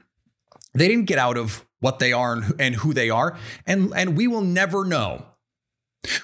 They 0.74 0.88
didn't 0.88 1.06
get 1.06 1.18
out 1.18 1.36
of 1.36 1.64
what 1.80 1.98
they 1.98 2.12
are 2.12 2.42
and 2.58 2.76
who 2.76 2.92
they 2.92 3.10
are. 3.10 3.38
And, 3.66 3.92
and 3.94 4.16
we 4.16 4.26
will 4.26 4.42
never 4.42 4.84
know. 4.84 5.26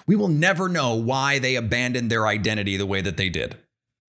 We 0.07 0.17
will 0.17 0.29
never 0.29 0.69
know 0.69 0.95
why 0.95 1.39
they 1.39 1.57
abandoned 1.57 2.11
their 2.11 2.27
identity 2.27 2.77
the 2.77 2.87
way 2.87 3.01
that 3.01 3.17
they 3.17 3.29
did. 3.29 3.57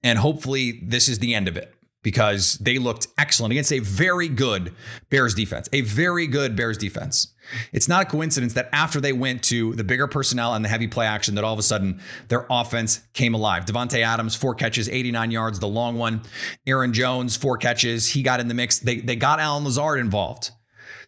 And 0.04 0.20
hopefully, 0.20 0.82
this 0.84 1.10
is 1.10 1.20
the 1.20 1.34
end 1.34 1.48
of 1.48 1.58
it 1.58 1.75
because 2.06 2.60
they 2.60 2.78
looked 2.78 3.08
excellent 3.18 3.52
against 3.52 3.74
a 3.74 3.80
very 3.80 4.30
good 4.30 4.72
Bears 5.10 5.34
defense, 5.34 5.68
a 5.74 5.82
very 5.82 6.28
good 6.28 6.56
Bears 6.56 6.78
defense. 6.78 7.34
It's 7.74 7.88
not 7.88 8.04
a 8.04 8.06
coincidence 8.06 8.54
that 8.54 8.70
after 8.72 9.02
they 9.02 9.12
went 9.12 9.42
to 9.46 9.74
the 9.74 9.84
bigger 9.84 10.06
personnel 10.06 10.54
and 10.54 10.64
the 10.64 10.70
heavy 10.70 10.88
play 10.88 11.08
action, 11.08 11.34
that 11.34 11.44
all 11.44 11.54
of 11.54 11.58
a 11.58 11.64
sudden 11.64 12.00
their 12.28 12.46
offense 12.48 13.02
came 13.14 13.34
alive. 13.34 13.66
Davante 13.66 14.04
Adams, 14.04 14.36
four 14.36 14.54
catches, 14.54 14.88
89 14.88 15.32
yards, 15.32 15.60
the 15.60 15.68
long 15.68 15.98
one. 15.98 16.22
Aaron 16.68 16.94
Jones, 16.94 17.36
four 17.36 17.58
catches. 17.58 18.10
He 18.10 18.22
got 18.22 18.40
in 18.40 18.50
the 18.50 18.54
mix. 18.54 18.78
They, 18.78 18.98
they 18.98 19.16
got 19.16 19.40
Allen 19.40 19.64
Lazard 19.64 20.00
involved. 20.00 20.52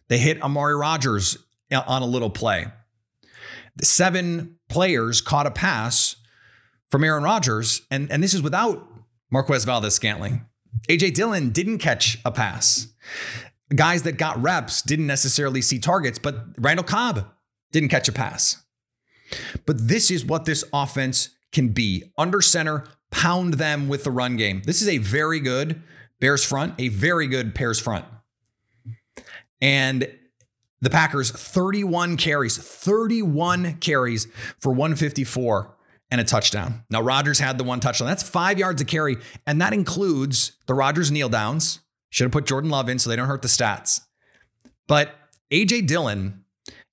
They 0.08 0.18
hit 0.18 0.42
Amari 0.42 0.74
Rodgers 0.74 1.38
on 1.70 2.02
a 2.02 2.06
little 2.06 2.30
play. 2.30 2.66
The 3.76 3.86
seven 3.86 4.58
players 4.68 5.20
caught 5.20 5.46
a 5.46 5.52
pass 5.52 6.16
from 6.90 7.04
Aaron 7.04 7.22
Rodgers, 7.22 7.82
and, 7.88 8.10
and 8.10 8.20
this 8.20 8.34
is 8.34 8.42
without 8.42 8.84
Marquez 9.30 9.64
Valdes 9.64 9.94
Scantling. 9.94 10.44
AJ 10.88 11.14
Dillon 11.14 11.50
didn't 11.50 11.78
catch 11.78 12.18
a 12.24 12.30
pass. 12.30 12.88
Guys 13.74 14.02
that 14.04 14.16
got 14.16 14.40
reps 14.40 14.82
didn't 14.82 15.06
necessarily 15.06 15.60
see 15.60 15.78
targets, 15.78 16.18
but 16.18 16.46
Randall 16.56 16.84
Cobb 16.84 17.26
didn't 17.72 17.90
catch 17.90 18.08
a 18.08 18.12
pass. 18.12 18.64
But 19.66 19.88
this 19.88 20.10
is 20.10 20.24
what 20.24 20.46
this 20.46 20.64
offense 20.72 21.30
can 21.52 21.68
be 21.68 22.04
under 22.16 22.40
center, 22.40 22.84
pound 23.10 23.54
them 23.54 23.88
with 23.88 24.04
the 24.04 24.10
run 24.10 24.36
game. 24.36 24.62
This 24.64 24.80
is 24.80 24.88
a 24.88 24.98
very 24.98 25.40
good 25.40 25.82
Bears 26.20 26.44
front, 26.44 26.74
a 26.78 26.88
very 26.88 27.26
good 27.26 27.54
Bears 27.54 27.78
front. 27.78 28.04
And 29.60 30.08
the 30.80 30.90
Packers 30.90 31.30
31 31.30 32.16
carries, 32.16 32.56
31 32.56 33.78
carries 33.78 34.26
for 34.58 34.70
154 34.70 35.74
and 36.10 36.20
a 36.20 36.24
touchdown. 36.24 36.84
Now, 36.90 37.02
Rodgers 37.02 37.38
had 37.38 37.58
the 37.58 37.64
one 37.64 37.80
touchdown. 37.80 38.08
That's 38.08 38.22
five 38.22 38.58
yards 38.58 38.80
of 38.80 38.88
carry, 38.88 39.16
and 39.46 39.60
that 39.60 39.72
includes 39.72 40.52
the 40.66 40.74
Rodgers 40.74 41.10
kneel 41.10 41.28
downs. 41.28 41.80
Should 42.10 42.24
have 42.24 42.32
put 42.32 42.46
Jordan 42.46 42.70
Love 42.70 42.88
in 42.88 42.98
so 42.98 43.10
they 43.10 43.16
don't 43.16 43.28
hurt 43.28 43.42
the 43.42 43.48
stats. 43.48 44.00
But 44.86 45.14
AJ 45.52 45.86
Dillon 45.86 46.44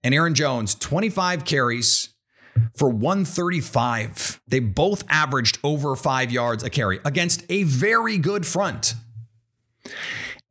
and 0.04 0.14
Aaron 0.14 0.36
Jones, 0.36 0.76
25 0.76 1.46
carries 1.46 2.10
for 2.76 2.90
135. 2.90 4.42
They 4.48 4.60
both 4.60 5.04
averaged 5.10 5.60
over 5.64 5.96
five 5.96 6.32
yards 6.32 6.64
a 6.64 6.70
carry 6.70 7.00
against 7.06 7.44
a 7.50 7.64
very 7.64 8.18
good 8.18 8.46
front. 8.46 8.96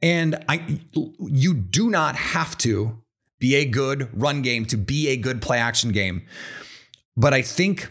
And 0.03 0.45
I, 0.49 0.81
you 1.19 1.55
do 1.55 1.91
not 1.91 2.17
have 2.17 2.59
to 2.59 3.03
be 3.39 3.57
a 3.57 3.65
good 3.65 4.09
run 4.19 4.43
game 4.43 4.65
to 4.67 4.77
be 4.77 5.09
a 5.09 5.17
good 5.17 5.43
play 5.43 5.59
action 5.59 5.93
game. 5.93 6.23
But 7.17 7.33
I 7.33 7.43
think 7.43 7.91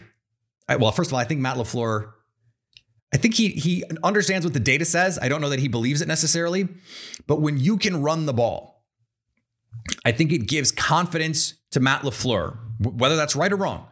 well, 0.68 0.92
first 0.92 1.10
of 1.10 1.14
all, 1.14 1.20
I 1.20 1.24
think 1.24 1.40
Matt 1.40 1.56
LaFleur, 1.56 2.12
I 3.12 3.16
think 3.16 3.34
he 3.34 3.48
he 3.50 3.84
understands 4.02 4.44
what 4.44 4.54
the 4.54 4.60
data 4.60 4.84
says. 4.84 5.18
I 5.20 5.28
don't 5.28 5.40
know 5.40 5.50
that 5.50 5.60
he 5.60 5.68
believes 5.68 6.00
it 6.00 6.08
necessarily, 6.08 6.68
but 7.26 7.40
when 7.40 7.58
you 7.58 7.76
can 7.76 8.02
run 8.02 8.26
the 8.26 8.32
ball, 8.32 8.84
I 10.04 10.12
think 10.12 10.32
it 10.32 10.48
gives 10.48 10.72
confidence 10.72 11.54
to 11.72 11.80
Matt 11.80 12.02
LaFleur, 12.02 12.58
whether 12.80 13.16
that's 13.16 13.36
right 13.36 13.52
or 13.52 13.56
wrong, 13.56 13.86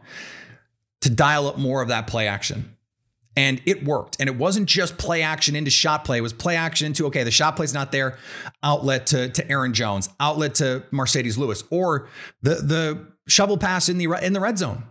to 1.03 1.11
dial 1.11 1.47
up 1.47 1.59
more 1.59 1.83
of 1.83 1.89
that 1.89 2.07
play 2.07 2.27
action. 2.27 2.77
And 3.35 3.63
it 3.65 3.83
worked. 3.85 4.17
And 4.21 4.29
it 4.29 4.37
wasn't 4.37 4.69
just 4.69 4.99
play 4.99 5.23
action 5.23 5.57
into 5.57 5.71
shot 5.71 6.05
play. 6.05 6.19
It 6.19 6.21
was 6.21 6.35
play 6.35 6.55
action 6.55 6.89
into, 6.89 7.07
okay, 7.07 7.25
the 7.25 7.31
shot 7.31 7.57
play's 7.57 7.73
not 7.73 7.91
there, 7.91 8.19
outlet 8.63 9.07
to, 9.07 9.31
to 9.31 9.51
Aaron 9.51 9.73
Jones, 9.73 10.11
outlet 10.21 10.55
to 10.57 10.85
Marcedes 10.93 11.39
Lewis, 11.39 11.65
or 11.71 12.09
the 12.43 12.57
the 12.57 13.07
shovel 13.29 13.57
pass 13.57 13.89
in 13.89 13.97
the 13.99 14.05
in 14.23 14.33
the 14.35 14.41
red 14.41 14.59
zone. 14.59 14.85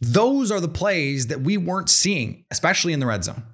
Those 0.00 0.50
are 0.50 0.60
the 0.60 0.68
plays 0.68 1.26
that 1.26 1.42
we 1.42 1.56
weren't 1.56 1.90
seeing, 1.90 2.44
especially 2.50 2.92
in 2.92 3.00
the 3.00 3.06
red 3.06 3.24
zone. 3.24 3.44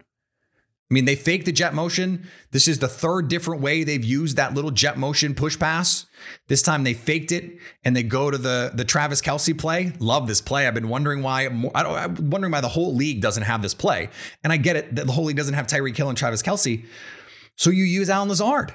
I 0.89 0.95
mean, 0.95 1.05
they 1.05 1.17
fake 1.17 1.45
the 1.45 1.53
jet 1.53 1.75
motion. 1.75 2.29
This 2.53 2.69
is 2.69 2.79
the 2.79 2.87
third 2.87 3.27
different 3.27 3.61
way 3.61 3.83
they've 3.83 4.05
used 4.05 4.37
that 4.37 4.55
little 4.55 4.71
jet 4.71 4.97
motion 4.97 5.35
push 5.35 5.59
pass. 5.59 6.07
This 6.47 6.63
time 6.63 6.85
they 6.85 6.95
faked 6.95 7.33
it 7.33 7.59
and 7.85 7.97
they 7.97 8.05
go 8.05 8.31
to 8.31 8.39
the 8.39 8.71
the 8.73 8.85
Travis 8.85 9.21
Kelce 9.21 9.59
play. 9.59 9.93
Love 9.99 10.29
this 10.29 10.41
play. 10.41 10.69
I've 10.69 10.75
been 10.75 10.89
wondering 10.89 11.25
why. 11.25 11.47
I 11.75 11.83
I'm 11.83 12.31
wondering 12.31 12.53
why 12.53 12.61
the 12.61 12.69
whole 12.69 12.95
league 12.95 13.21
doesn't 13.21 13.43
have 13.43 13.63
this 13.63 13.75
play. 13.75 14.11
And 14.45 14.53
I 14.53 14.59
get 14.59 14.77
it 14.77 14.95
that 14.95 15.09
the 15.09 15.13
whole 15.13 15.25
league 15.25 15.37
doesn't 15.37 15.55
have 15.55 15.67
Tyreek 15.67 15.97
Hill 15.97 16.09
and 16.09 16.17
Travis 16.17 16.41
Kelce. 16.41 16.87
So 17.57 17.71
you 17.71 17.83
use 17.83 18.09
Allen 18.09 18.29
Lazard. 18.29 18.73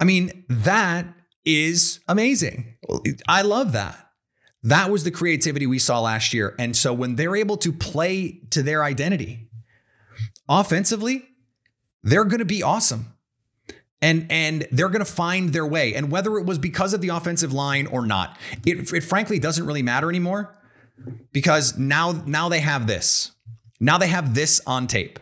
I 0.00 0.04
mean, 0.04 0.44
that 0.48 1.06
is 1.44 2.00
amazing. 2.08 2.74
I 3.28 3.42
love 3.42 3.72
that. 3.72 4.09
That 4.62 4.90
was 4.90 5.04
the 5.04 5.10
creativity 5.10 5.66
we 5.66 5.78
saw 5.78 6.00
last 6.00 6.34
year. 6.34 6.54
And 6.58 6.76
so 6.76 6.92
when 6.92 7.16
they're 7.16 7.36
able 7.36 7.56
to 7.58 7.72
play 7.72 8.40
to 8.50 8.62
their 8.62 8.84
identity 8.84 9.48
offensively, 10.48 11.28
they're 12.02 12.24
going 12.24 12.40
to 12.40 12.44
be 12.44 12.62
awesome. 12.62 13.14
And 14.02 14.26
and 14.30 14.66
they're 14.72 14.88
going 14.88 15.04
to 15.04 15.10
find 15.10 15.50
their 15.50 15.66
way. 15.66 15.94
And 15.94 16.10
whether 16.10 16.38
it 16.38 16.46
was 16.46 16.58
because 16.58 16.94
of 16.94 17.02
the 17.02 17.08
offensive 17.08 17.52
line 17.52 17.86
or 17.86 18.06
not, 18.06 18.38
it, 18.66 18.92
it 18.92 19.02
frankly 19.02 19.38
doesn't 19.38 19.66
really 19.66 19.82
matter 19.82 20.08
anymore 20.08 20.56
because 21.32 21.78
now 21.78 22.12
now 22.26 22.48
they 22.48 22.60
have 22.60 22.86
this. 22.86 23.32
Now 23.78 23.98
they 23.98 24.08
have 24.08 24.34
this 24.34 24.60
on 24.66 24.86
tape. 24.86 25.18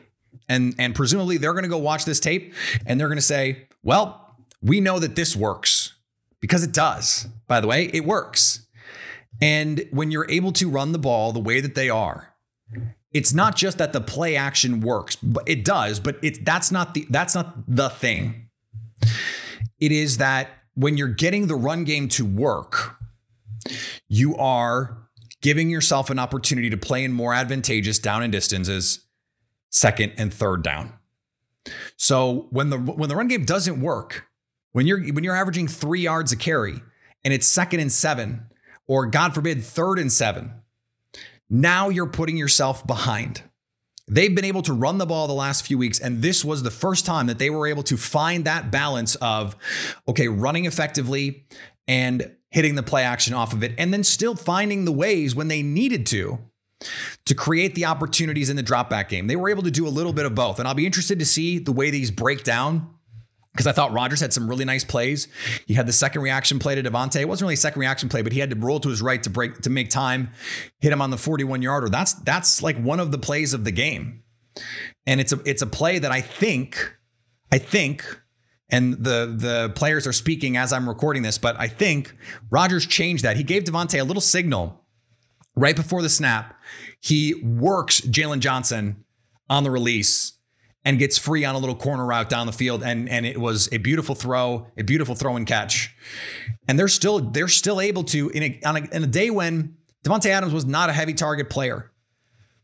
And 0.49 0.75
and 0.79 0.95
presumably 0.95 1.39
they're 1.39 1.53
going 1.53 1.65
to 1.65 1.69
go 1.69 1.79
watch 1.79 2.05
this 2.05 2.21
tape 2.21 2.55
and 2.87 3.01
they're 3.01 3.09
going 3.09 3.19
to 3.19 3.23
say, 3.23 3.67
"Well, 3.83 4.37
we 4.63 4.81
know 4.81 4.99
that 4.99 5.17
this 5.17 5.37
works." 5.37 5.95
Because 6.41 6.63
it 6.63 6.71
does. 6.71 7.27
By 7.49 7.61
the 7.61 7.67
way, 7.67 7.91
it 7.93 8.05
works. 8.05 8.68
And 9.41 9.87
when 9.91 10.11
you're 10.11 10.29
able 10.31 10.53
to 10.53 10.69
run 10.69 10.93
the 10.93 10.99
ball 10.99 11.33
the 11.33 11.41
way 11.41 11.61
that 11.61 11.75
they 11.75 11.89
are, 11.89 12.35
it's 13.13 13.33
not 13.33 13.57
just 13.57 13.79
that 13.79 13.93
the 13.93 14.01
play 14.01 14.37
action 14.37 14.81
works, 14.81 15.17
but 15.17 15.49
it 15.49 15.65
does, 15.65 16.01
but 16.01 16.19
it's 16.23 16.39
that's 16.43 16.71
not 16.71 16.95
the 16.95 17.07
that's 17.09 17.35
not 17.35 17.55
the 17.67 17.89
thing. 17.89 18.49
It 19.79 19.93
is 19.93 20.19
that 20.19 20.51
when 20.75 20.97
you're 20.97 21.09
getting 21.09 21.47
the 21.47 21.55
run 21.55 21.85
game 21.85 22.09
to 22.09 22.25
work, 22.25 22.97
you 24.09 24.37
are 24.37 25.09
giving 25.41 25.71
yourself 25.71 26.11
an 26.11 26.19
opportunity 26.19 26.69
to 26.71 26.77
play 26.77 27.05
in 27.05 27.13
more 27.13 27.33
advantageous 27.33 27.99
down 27.99 28.23
and 28.23 28.33
distances, 28.33 29.07
second 29.71 30.13
and 30.17 30.33
third 30.33 30.63
down. 30.63 30.93
So 31.97 32.49
when 32.51 32.71
the 32.71 32.79
when 32.79 33.09
the 33.09 33.17
run 33.17 33.29
game 33.29 33.45
doesn't 33.45 33.81
work, 33.81 34.27
when 34.73 34.87
you're 34.87 35.01
when 35.13 35.25
you're 35.25 35.37
averaging 35.37 35.69
3 35.69 36.01
yards 36.01 36.33
a 36.33 36.37
carry 36.37 36.83
and 37.25 37.35
it's 37.35 37.47
second 37.47 37.81
and 37.81 37.93
7, 37.93 38.43
or 38.89 39.07
God 39.07 39.35
forbid, 39.35 39.63
third 39.63 39.99
and 39.99 40.11
seven. 40.11 40.53
Now 41.49 41.89
you're 41.89 42.09
putting 42.09 42.37
yourself 42.37 42.87
behind. 42.87 43.43
They've 44.09 44.35
been 44.35 44.45
able 44.45 44.63
to 44.63 44.73
run 44.73 44.99
the 44.99 45.07
ball 45.07 45.27
the 45.27 45.35
last 45.35 45.67
few 45.67 45.77
weeks, 45.77 46.01
and 46.01 46.23
this 46.23 46.45
was 46.45 46.63
the 46.63 46.71
first 46.71 47.05
time 47.05 47.27
that 47.27 47.39
they 47.39 47.51
were 47.51 47.67
able 47.67 47.83
to 47.85 47.97
find 47.97 48.45
that 48.47 48.71
balance 48.71 49.15
of, 49.17 49.55
okay, 50.09 50.29
running 50.29 50.65
effectively 50.65 51.45
and 51.87 52.35
hitting 52.51 52.75
the 52.75 52.83
play 52.83 53.03
action 53.03 53.35
off 53.35 53.53
of 53.53 53.63
it, 53.63 53.75
and 53.77 53.93
then 53.93 54.03
still 54.03 54.35
finding 54.35 54.87
the 54.87 54.93
ways 54.93 55.35
when 55.35 55.49
they 55.49 55.63
needed 55.63 56.07
to 56.07 56.39
to 57.27 57.35
create 57.35 57.75
the 57.75 57.85
opportunities 57.85 58.49
in 58.49 58.57
the 58.57 58.63
dropback 58.63 59.09
game. 59.09 59.27
They 59.27 59.37
were 59.37 59.51
able 59.51 59.65
to 59.65 59.71
do 59.71 59.87
a 59.87 59.91
little 59.91 60.15
bit 60.15 60.25
of 60.25 60.35
both, 60.35 60.59
and 60.59 60.67
I'll 60.67 60.75
be 60.75 60.87
interested 60.87 61.19
to 61.19 61.27
see 61.27 61.59
the 61.59 61.73
way 61.73 61.91
these 61.91 62.11
break 62.11 62.45
down 62.45 62.95
because 63.59 63.67
I 63.67 63.73
thought 63.73 63.93
Rodgers 63.93 64.21
had 64.21 64.33
some 64.33 64.49
really 64.49 64.65
nice 64.65 64.85
plays. 64.85 65.27
He 65.67 65.75
had 65.75 65.89
the 65.89 65.93
second 65.93 66.23
reaction 66.23 66.61
play 66.61 66.77
to 66.77 66.83
Davante. 66.83 67.21
It 67.21 67.27
wasn't 67.27 67.47
really 67.47 67.55
a 67.55 67.57
second 67.57 67.81
reaction 67.81 68.09
play, 68.09 68.23
but 68.23 68.33
he 68.33 68.39
had 68.39 68.51
to 68.51 68.57
roll 68.57 68.79
to 68.79 68.89
his 68.89 69.03
right 69.03 69.21
to 69.25 69.31
break 69.31 69.63
to 69.63 69.69
make 69.69 69.91
time, 69.91 70.31
hit 70.79 70.93
him 70.93 71.03
on 71.03 71.11
the 71.11 71.17
41 71.17 71.61
yarder. 71.61 71.89
That's 71.89 72.13
that's 72.13 72.63
like 72.63 72.79
one 72.79 73.01
of 73.01 73.11
the 73.11 73.19
plays 73.19 73.53
of 73.55 73.65
the 73.65 73.73
game, 73.73 74.23
and 75.09 75.21
it's 75.21 75.33
a 75.33 75.41
it's 75.45 75.61
a 75.61 75.67
play 75.67 75.99
that 75.99 76.13
I 76.13 76.21
think 76.21 76.97
I 77.51 77.59
think. 77.59 78.05
And 78.71 79.03
the 79.03 79.35
the 79.37 79.73
players 79.75 80.07
are 80.07 80.13
speaking 80.13 80.57
as 80.57 80.73
I'm 80.73 80.89
recording 80.89 81.23
this, 81.23 81.37
but 81.37 81.59
I 81.59 81.67
think 81.67 82.15
Rodgers 82.51 82.87
changed 82.87 83.25
that. 83.25 83.37
He 83.37 83.43
gave 83.43 83.65
Davante 83.65 83.99
a 83.99 84.05
little 84.05 84.21
signal 84.21 84.85
right 85.57 85.75
before 85.75 86.03
the 86.03 86.09
snap. 86.09 86.55
He 87.01 87.35
works 87.43 88.03
Jaylon 88.03 88.39
Johnson 88.39 89.05
on 89.51 89.65
the 89.65 89.71
release 89.71 90.38
and 90.89 90.99
gets 90.99 91.19
free 91.19 91.45
on 91.45 91.55
a 91.55 91.59
little 91.59 91.77
corner 91.77 92.07
route 92.07 92.31
down 92.31 92.47
the 92.47 92.53
field. 92.53 92.83
And, 92.83 93.11
and 93.11 93.27
it 93.27 93.39
was 93.39 93.69
a 93.73 93.77
beautiful 93.77 94.15
throw, 94.15 94.69
a 94.79 94.83
beautiful 94.83 95.15
throw 95.15 95.37
and 95.37 95.47
catch. 95.47 95.95
And 96.67 96.79
they're 96.79 96.89
still 96.89 97.19
they're 97.19 97.47
still 97.47 97.79
able 97.79 98.05
to 98.05 98.31
in 98.31 98.43
a, 98.43 98.61
on 98.65 98.77
a, 98.77 98.97
in 98.97 99.05
a 99.05 99.07
day 99.07 99.29
when 99.29 99.77
Davante 100.03 100.31
Adams 100.31 100.55
was 100.55 100.65
not 100.65 100.89
a 100.89 100.95
heavy 100.95 101.13
target 101.13 101.51
player. 101.51 101.93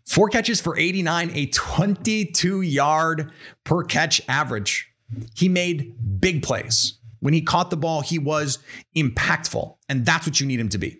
Four 0.06 0.30
catches 0.30 0.58
for 0.58 0.74
89, 0.74 1.32
a 1.34 1.46
22 1.48 2.62
yard 2.62 3.30
per 3.62 3.84
catch 3.84 4.22
average. 4.26 4.90
He 5.36 5.50
made 5.50 5.94
big 6.18 6.42
plays. 6.42 6.98
When 7.20 7.34
he 7.34 7.42
caught 7.42 7.68
the 7.68 7.76
ball, 7.76 8.00
he 8.00 8.18
was 8.18 8.58
impactful. 8.96 9.76
And 9.86 10.06
that's 10.06 10.26
what 10.26 10.40
you 10.40 10.46
need 10.46 10.60
him 10.60 10.70
to 10.70 10.78
be. 10.78 10.98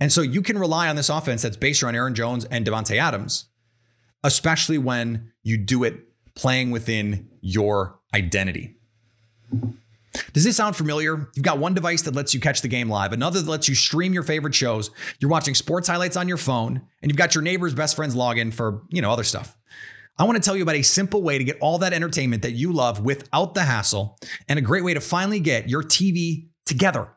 And 0.00 0.12
so 0.12 0.22
you 0.22 0.42
can 0.42 0.58
rely 0.58 0.88
on 0.88 0.96
this 0.96 1.08
offense 1.08 1.42
that's 1.42 1.56
based 1.56 1.84
around 1.84 1.94
Aaron 1.94 2.16
Jones 2.16 2.44
and 2.46 2.66
Davante 2.66 2.96
Adams, 2.96 3.44
especially 4.24 4.78
when 4.78 5.30
you 5.44 5.56
do 5.56 5.84
it 5.84 6.00
playing 6.34 6.70
within 6.70 7.28
your 7.40 7.98
identity. 8.14 8.76
Does 10.32 10.44
this 10.44 10.56
sound 10.56 10.76
familiar? 10.76 11.30
You've 11.34 11.44
got 11.44 11.58
one 11.58 11.74
device 11.74 12.02
that 12.02 12.14
lets 12.14 12.34
you 12.34 12.40
catch 12.40 12.62
the 12.62 12.68
game 12.68 12.88
live, 12.88 13.12
another 13.12 13.40
that 13.40 13.50
lets 13.50 13.68
you 13.68 13.74
stream 13.74 14.12
your 14.12 14.22
favorite 14.22 14.54
shows. 14.54 14.90
You're 15.18 15.30
watching 15.30 15.54
sports 15.54 15.88
highlights 15.88 16.16
on 16.16 16.28
your 16.28 16.36
phone, 16.36 16.82
and 17.00 17.10
you've 17.10 17.16
got 17.16 17.34
your 17.34 17.42
neighbor's 17.42 17.74
best 17.74 17.96
friend's 17.96 18.14
login 18.14 18.52
for, 18.52 18.82
you 18.90 19.00
know, 19.00 19.10
other 19.10 19.24
stuff. 19.24 19.56
I 20.18 20.24
want 20.24 20.36
to 20.36 20.42
tell 20.42 20.56
you 20.56 20.62
about 20.62 20.76
a 20.76 20.82
simple 20.82 21.22
way 21.22 21.38
to 21.38 21.44
get 21.44 21.58
all 21.60 21.78
that 21.78 21.94
entertainment 21.94 22.42
that 22.42 22.52
you 22.52 22.72
love 22.72 23.00
without 23.00 23.54
the 23.54 23.62
hassle 23.62 24.18
and 24.48 24.58
a 24.58 24.62
great 24.62 24.84
way 24.84 24.92
to 24.92 25.00
finally 25.00 25.40
get 25.40 25.68
your 25.68 25.82
TV 25.82 26.48
together. 26.66 27.08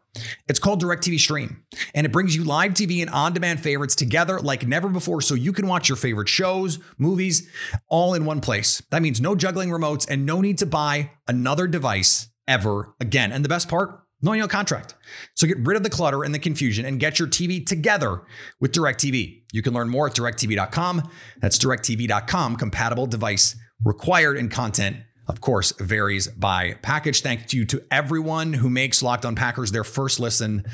It's 0.47 0.59
called 0.59 0.81
DirecTV 0.81 1.19
Stream, 1.19 1.63
and 1.93 2.05
it 2.05 2.11
brings 2.11 2.35
you 2.35 2.43
live 2.43 2.73
TV 2.73 3.01
and 3.01 3.09
on 3.09 3.33
demand 3.33 3.61
favorites 3.61 3.95
together 3.95 4.39
like 4.39 4.67
never 4.67 4.87
before 4.89 5.21
so 5.21 5.35
you 5.35 5.53
can 5.53 5.67
watch 5.67 5.89
your 5.89 5.95
favorite 5.95 6.29
shows, 6.29 6.79
movies, 6.97 7.49
all 7.87 8.13
in 8.13 8.25
one 8.25 8.41
place. 8.41 8.81
That 8.91 9.01
means 9.01 9.19
no 9.19 9.35
juggling 9.35 9.69
remotes 9.69 10.07
and 10.09 10.25
no 10.25 10.41
need 10.41 10.57
to 10.59 10.65
buy 10.65 11.11
another 11.27 11.67
device 11.67 12.29
ever 12.47 12.93
again. 12.99 13.31
And 13.31 13.43
the 13.43 13.49
best 13.49 13.67
part, 13.67 14.01
no 14.21 14.31
annual 14.31 14.47
contract. 14.47 14.95
So 15.35 15.47
get 15.47 15.59
rid 15.59 15.77
of 15.77 15.83
the 15.83 15.89
clutter 15.89 16.23
and 16.23 16.33
the 16.33 16.39
confusion 16.39 16.85
and 16.85 16.99
get 16.99 17.19
your 17.19 17.27
TV 17.27 17.65
together 17.65 18.23
with 18.59 18.71
DirecTV. 18.71 19.43
You 19.51 19.61
can 19.61 19.73
learn 19.73 19.89
more 19.89 20.07
at 20.07 20.13
directv.com. 20.13 21.09
That's 21.41 21.57
directv.com, 21.57 22.55
compatible 22.55 23.07
device 23.07 23.55
required 23.83 24.37
and 24.37 24.49
content 24.49 24.97
of 25.27 25.41
course, 25.41 25.71
varies 25.79 26.27
by 26.27 26.73
package. 26.81 27.21
Thank 27.21 27.51
you 27.53 27.65
to 27.65 27.83
everyone 27.89 28.53
who 28.53 28.69
makes 28.69 29.01
Locked 29.01 29.25
On 29.25 29.35
Packers 29.35 29.71
their 29.71 29.83
first 29.83 30.19
listen 30.19 30.65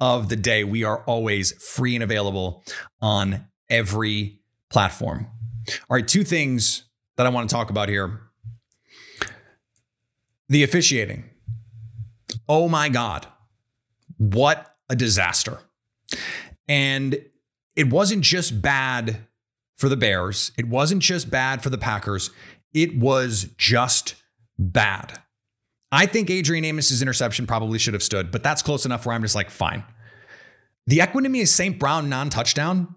of 0.00 0.28
the 0.28 0.36
day. 0.36 0.64
We 0.64 0.84
are 0.84 1.02
always 1.04 1.52
free 1.62 1.94
and 1.94 2.02
available 2.02 2.64
on 3.00 3.46
every 3.68 4.40
platform. 4.70 5.26
All 5.90 5.96
right, 5.96 6.08
two 6.08 6.24
things 6.24 6.84
that 7.16 7.26
I 7.26 7.30
want 7.30 7.48
to 7.48 7.54
talk 7.54 7.70
about 7.70 7.88
here 7.88 8.22
the 10.48 10.62
officiating. 10.62 11.24
Oh 12.48 12.68
my 12.68 12.88
God, 12.88 13.26
what 14.16 14.74
a 14.88 14.96
disaster. 14.96 15.60
And 16.66 17.22
it 17.76 17.90
wasn't 17.90 18.22
just 18.22 18.62
bad 18.62 19.26
for 19.76 19.88
the 19.88 19.96
Bears, 19.96 20.50
it 20.56 20.66
wasn't 20.66 21.02
just 21.02 21.30
bad 21.30 21.62
for 21.62 21.70
the 21.70 21.78
Packers, 21.78 22.30
it 22.74 22.98
was 22.98 23.48
just 23.56 24.14
bad. 24.58 25.20
I 25.90 26.06
think 26.06 26.28
Adrian 26.30 26.64
Amos's 26.64 27.00
interception 27.00 27.46
probably 27.46 27.78
should 27.78 27.94
have 27.94 28.02
stood, 28.02 28.30
but 28.30 28.42
that's 28.42 28.62
close 28.62 28.84
enough 28.84 29.06
where 29.06 29.14
I'm 29.14 29.22
just 29.22 29.34
like, 29.34 29.50
fine. 29.50 29.84
The 30.86 30.98
Equanimeous 30.98 31.48
St. 31.48 31.78
Brown 31.78 32.08
non 32.08 32.30
touchdown 32.30 32.94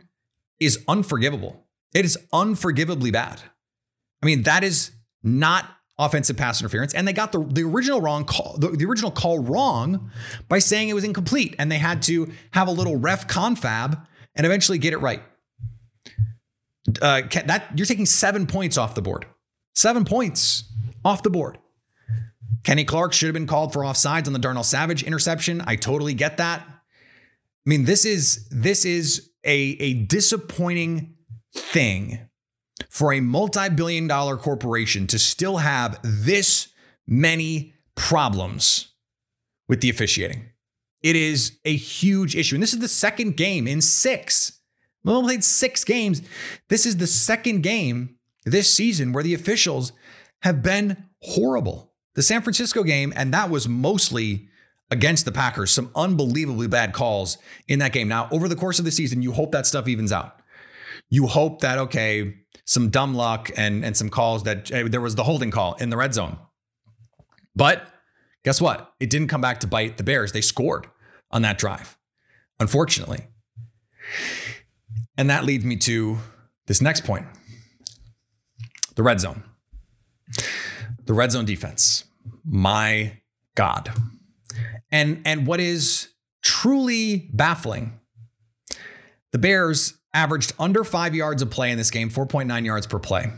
is 0.59 0.83
unforgivable. 0.87 1.65
It 1.93 2.05
is 2.05 2.17
unforgivably 2.33 3.11
bad. 3.11 3.41
I 4.21 4.25
mean, 4.25 4.43
that 4.43 4.63
is 4.63 4.91
not 5.23 5.69
offensive 5.97 6.37
pass 6.37 6.61
interference. 6.61 6.93
And 6.93 7.07
they 7.07 7.13
got 7.13 7.31
the, 7.31 7.43
the 7.43 7.63
original 7.63 8.01
wrong 8.01 8.25
call, 8.25 8.57
the, 8.57 8.69
the 8.69 8.85
original 8.85 9.11
call 9.11 9.39
wrong 9.39 10.11
by 10.47 10.59
saying 10.59 10.89
it 10.89 10.93
was 10.93 11.03
incomplete. 11.03 11.55
And 11.59 11.71
they 11.71 11.77
had 11.77 12.01
to 12.03 12.31
have 12.51 12.67
a 12.67 12.71
little 12.71 12.95
ref 12.95 13.27
confab 13.27 14.07
and 14.35 14.45
eventually 14.45 14.77
get 14.77 14.93
it 14.93 14.97
right. 14.97 15.21
Uh, 17.01 17.21
that 17.45 17.67
you're 17.75 17.85
taking 17.85 18.05
seven 18.05 18.47
points 18.47 18.77
off 18.77 18.95
the 18.95 19.01
board. 19.01 19.25
Seven 19.73 20.05
points 20.05 20.65
off 21.03 21.23
the 21.23 21.29
board. 21.29 21.57
Kenny 22.63 22.85
Clark 22.85 23.13
should 23.13 23.27
have 23.27 23.33
been 23.33 23.47
called 23.47 23.73
for 23.73 23.81
offsides 23.81 24.27
on 24.27 24.33
the 24.33 24.39
Darnell 24.39 24.63
Savage 24.63 25.03
interception. 25.03 25.63
I 25.65 25.75
totally 25.75 26.13
get 26.13 26.37
that. 26.37 26.61
I 26.61 27.69
mean, 27.69 27.85
this 27.85 28.05
is 28.05 28.47
this 28.49 28.85
is 28.85 29.31
a, 29.43 29.55
a 29.79 29.93
disappointing 29.93 31.15
thing 31.55 32.19
for 32.89 33.13
a 33.13 33.19
multi-billion 33.19 34.07
dollar 34.07 34.37
corporation 34.37 35.07
to 35.07 35.19
still 35.19 35.57
have 35.57 35.99
this 36.03 36.69
many 37.07 37.73
problems 37.95 38.93
with 39.67 39.81
the 39.81 39.89
officiating. 39.89 40.49
It 41.01 41.15
is 41.15 41.57
a 41.65 41.75
huge 41.75 42.35
issue. 42.35 42.55
And 42.55 42.63
this 42.63 42.73
is 42.73 42.79
the 42.79 42.87
second 42.87 43.37
game 43.37 43.67
in 43.67 43.81
six. 43.81 44.59
We 45.03 45.19
played 45.21 45.43
six 45.43 45.83
games. 45.83 46.21
This 46.69 46.85
is 46.85 46.97
the 46.97 47.07
second 47.07 47.61
game 47.63 48.17
this 48.45 48.73
season 48.73 49.13
where 49.13 49.23
the 49.23 49.33
officials 49.33 49.91
have 50.41 50.63
been 50.63 51.05
horrible. 51.21 51.91
The 52.15 52.23
San 52.23 52.41
Francisco 52.41 52.83
game, 52.83 53.13
and 53.15 53.33
that 53.33 53.49
was 53.49 53.67
mostly 53.67 54.49
against 54.89 55.23
the 55.25 55.31
Packers, 55.31 55.71
some 55.71 55.89
unbelievably 55.95 56.67
bad 56.67 56.93
calls 56.93 57.37
in 57.67 57.79
that 57.79 57.93
game. 57.93 58.07
Now, 58.07 58.27
over 58.31 58.47
the 58.47 58.55
course 58.55 58.79
of 58.79 58.85
the 58.85 58.91
season, 58.91 59.21
you 59.21 59.31
hope 59.31 59.51
that 59.53 59.65
stuff 59.65 59.87
evens 59.87 60.11
out. 60.11 60.41
You 61.09 61.27
hope 61.27 61.61
that, 61.61 61.77
okay, 61.77 62.35
some 62.65 62.89
dumb 62.89 63.15
luck 63.15 63.49
and, 63.55 63.85
and 63.85 63.95
some 63.95 64.09
calls 64.09 64.43
that 64.43 64.69
hey, 64.69 64.83
there 64.83 65.01
was 65.01 65.15
the 65.15 65.23
holding 65.23 65.51
call 65.51 65.73
in 65.75 65.89
the 65.89 65.97
red 65.97 66.13
zone. 66.13 66.37
But 67.55 67.87
guess 68.43 68.61
what? 68.61 68.93
It 68.99 69.09
didn't 69.09 69.27
come 69.27 69.41
back 69.41 69.59
to 69.61 69.67
bite 69.67 69.97
the 69.97 70.03
Bears. 70.03 70.31
They 70.31 70.41
scored 70.41 70.87
on 71.31 71.41
that 71.41 71.57
drive, 71.57 71.97
unfortunately. 72.59 73.27
And 75.17 75.29
that 75.29 75.45
leads 75.45 75.65
me 75.65 75.77
to 75.77 76.19
this 76.67 76.81
next 76.81 77.05
point 77.05 77.25
the 78.95 79.03
red 79.03 79.19
zone. 79.19 79.43
The 81.05 81.13
red 81.13 81.31
zone 81.31 81.45
defense. 81.45 82.05
My 82.45 83.17
God. 83.55 83.91
And 84.91 85.21
and 85.25 85.47
what 85.47 85.59
is 85.59 86.09
truly 86.43 87.29
baffling, 87.33 87.99
the 89.31 89.37
Bears 89.37 89.95
averaged 90.13 90.53
under 90.59 90.83
five 90.83 91.15
yards 91.15 91.41
of 91.41 91.49
play 91.49 91.71
in 91.71 91.77
this 91.77 91.91
game, 91.91 92.09
4.9 92.09 92.65
yards 92.65 92.87
per 92.87 92.99
play. 92.99 93.31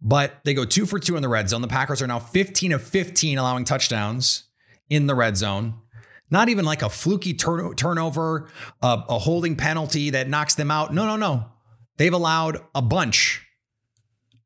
But 0.00 0.40
they 0.44 0.54
go 0.54 0.64
two 0.64 0.86
for 0.86 0.98
two 0.98 1.16
in 1.16 1.22
the 1.22 1.28
red 1.28 1.48
zone. 1.48 1.60
The 1.60 1.68
Packers 1.68 2.00
are 2.00 2.06
now 2.06 2.18
15 2.18 2.72
of 2.72 2.82
15 2.82 3.36
allowing 3.36 3.64
touchdowns 3.64 4.44
in 4.88 5.06
the 5.06 5.14
red 5.14 5.36
zone. 5.36 5.74
Not 6.30 6.48
even 6.48 6.64
like 6.64 6.82
a 6.82 6.88
fluky 6.88 7.34
turn- 7.34 7.74
turnover, 7.74 8.48
a, 8.80 9.02
a 9.08 9.18
holding 9.18 9.56
penalty 9.56 10.10
that 10.10 10.28
knocks 10.28 10.54
them 10.54 10.70
out. 10.70 10.94
No, 10.94 11.04
no, 11.04 11.16
no. 11.16 11.46
They've 11.96 12.12
allowed 12.12 12.58
a 12.74 12.80
bunch 12.80 13.44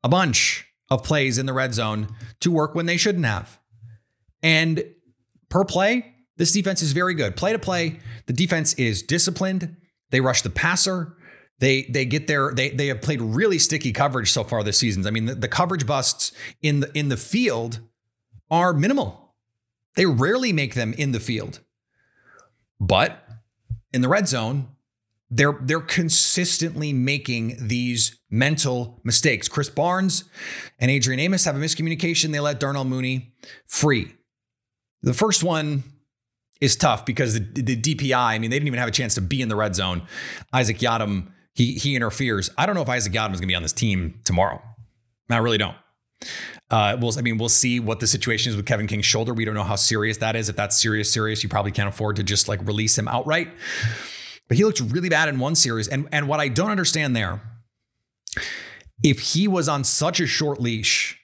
a 0.05 0.09
bunch 0.09 0.67
of 0.91 1.03
plays 1.03 1.39
in 1.39 1.47
the 1.47 1.53
red 1.53 1.75
zone 1.75 2.15
to 2.41 2.53
work 2.53 2.75
when 2.75 2.87
they 2.87 2.99
shouldn't 2.99 3.25
have. 3.25 3.59
And 4.43 4.85
per 5.49 5.65
play, 5.65 6.15
this 6.37 6.53
defense 6.53 6.83
is 6.83 6.93
very 6.93 7.15
good. 7.15 7.35
Play 7.35 7.53
to 7.53 7.59
play, 7.59 7.99
the 8.27 8.33
defense 8.33 8.75
is 8.75 9.03
disciplined. 9.03 9.77
They 10.11 10.21
rush 10.21 10.43
the 10.43 10.51
passer. 10.51 11.17
They 11.59 11.85
they 11.85 12.05
get 12.05 12.27
their 12.27 12.53
they 12.53 12.71
they 12.71 12.89
have 12.89 13.01
played 13.01 13.23
really 13.23 13.59
sticky 13.59 13.93
coverage 13.93 14.31
so 14.31 14.45
far 14.45 14.63
this 14.63 14.79
season. 14.79 15.07
I 15.07 15.11
mean, 15.11 15.25
the, 15.25 15.35
the 15.35 15.49
coverage 15.49 15.87
busts 15.87 16.33
in 16.61 16.81
the 16.81 16.99
in 16.99 17.09
the 17.09 17.17
field 17.17 17.81
are 18.51 18.73
minimal. 18.73 19.35
They 19.97 20.07
rarely 20.07 20.53
make 20.53 20.75
them 20.75 20.93
in 20.93 21.13
the 21.13 21.21
field. 21.21 21.61
But 22.81 23.25
in 23.93 24.03
the 24.03 24.09
red 24.09 24.29
zone, 24.29 24.69
they're 25.31 25.59
they're 25.63 25.81
consistently 25.81 26.93
making 26.93 27.57
these 27.59 28.21
mental 28.31 29.01
mistakes. 29.05 29.49
Krys 29.49 29.75
Barnes 29.75 30.25
and 30.79 30.91
Adrian 30.91 31.21
Amos 31.21 31.45
have 31.45 31.57
a 31.57 31.59
miscommunication. 31.59 32.33
They 32.33 32.41
let 32.41 32.61
Darnell 32.61 32.85
Mooney 32.85 33.35
free. 33.67 34.15
The 35.03 35.15
first 35.15 35.43
one 35.43 35.85
is 36.61 36.77
tough 36.77 37.05
because 37.05 37.35
the, 37.35 37.63
the 37.63 37.77
DPI, 37.77 38.17
I 38.17 38.39
mean, 38.39 38.51
they 38.51 38.57
didn't 38.57 38.69
even 38.69 38.79
have 38.79 38.89
a 38.89 38.93
chance 38.93 39.15
to 39.15 39.21
be 39.21 39.43
in 39.43 39.49
the 39.49 39.57
red 39.57 39.75
zone. 39.75 40.03
Isaac 40.53 40.79
Yiadom, 40.79 41.29
he 41.55 41.75
he 41.75 41.97
interferes. 41.97 42.51
I 42.57 42.67
don't 42.67 42.75
know 42.75 42.83
if 42.83 42.89
Isaac 42.89 43.13
Yiadom 43.13 43.33
is 43.33 43.41
going 43.41 43.49
to 43.49 43.53
be 43.53 43.55
on 43.55 43.63
this 43.63 43.73
team 43.73 44.21
tomorrow. 44.25 44.63
I 45.31 45.39
really 45.39 45.59
don't. 45.59 45.77
Uh, 46.71 46.97
we'll, 47.01 47.17
I 47.19 47.23
mean, 47.23 47.39
we'll 47.39 47.49
see 47.49 47.81
what 47.81 48.01
the 48.01 48.07
situation 48.07 48.51
is 48.51 48.57
with 48.57 48.67
Kevin 48.67 48.87
King's 48.87 49.05
shoulder. 49.05 49.35
We 49.35 49.45
don't 49.45 49.55
know 49.55 49.63
how 49.63 49.77
serious 49.77 50.19
that 50.19 50.37
is. 50.37 50.49
If 50.49 50.57
that's 50.57 50.81
serious, 50.81 51.13
serious, 51.13 51.43
you 51.43 51.49
probably 51.49 51.73
can't 51.73 51.89
afford 51.89 52.17
to 52.17 52.23
just 52.23 52.49
like 52.49 52.67
release 52.67 52.97
him 52.97 53.09
outright. 53.09 53.49
But 54.49 54.57
he 54.57 54.65
looked 54.65 54.81
really 54.81 55.09
bad 55.09 55.29
in 55.29 55.39
one 55.39 55.55
series. 55.55 55.89
And 55.89 56.09
and 56.13 56.29
what 56.29 56.41
I 56.41 56.49
don't 56.49 56.71
understand 56.71 57.17
there, 57.17 57.41
if 59.03 59.21
he 59.21 59.49
was 59.49 59.69
on 59.69 59.85
such 59.85 60.21
a 60.21 60.27
short 60.27 60.61
leash 60.61 61.19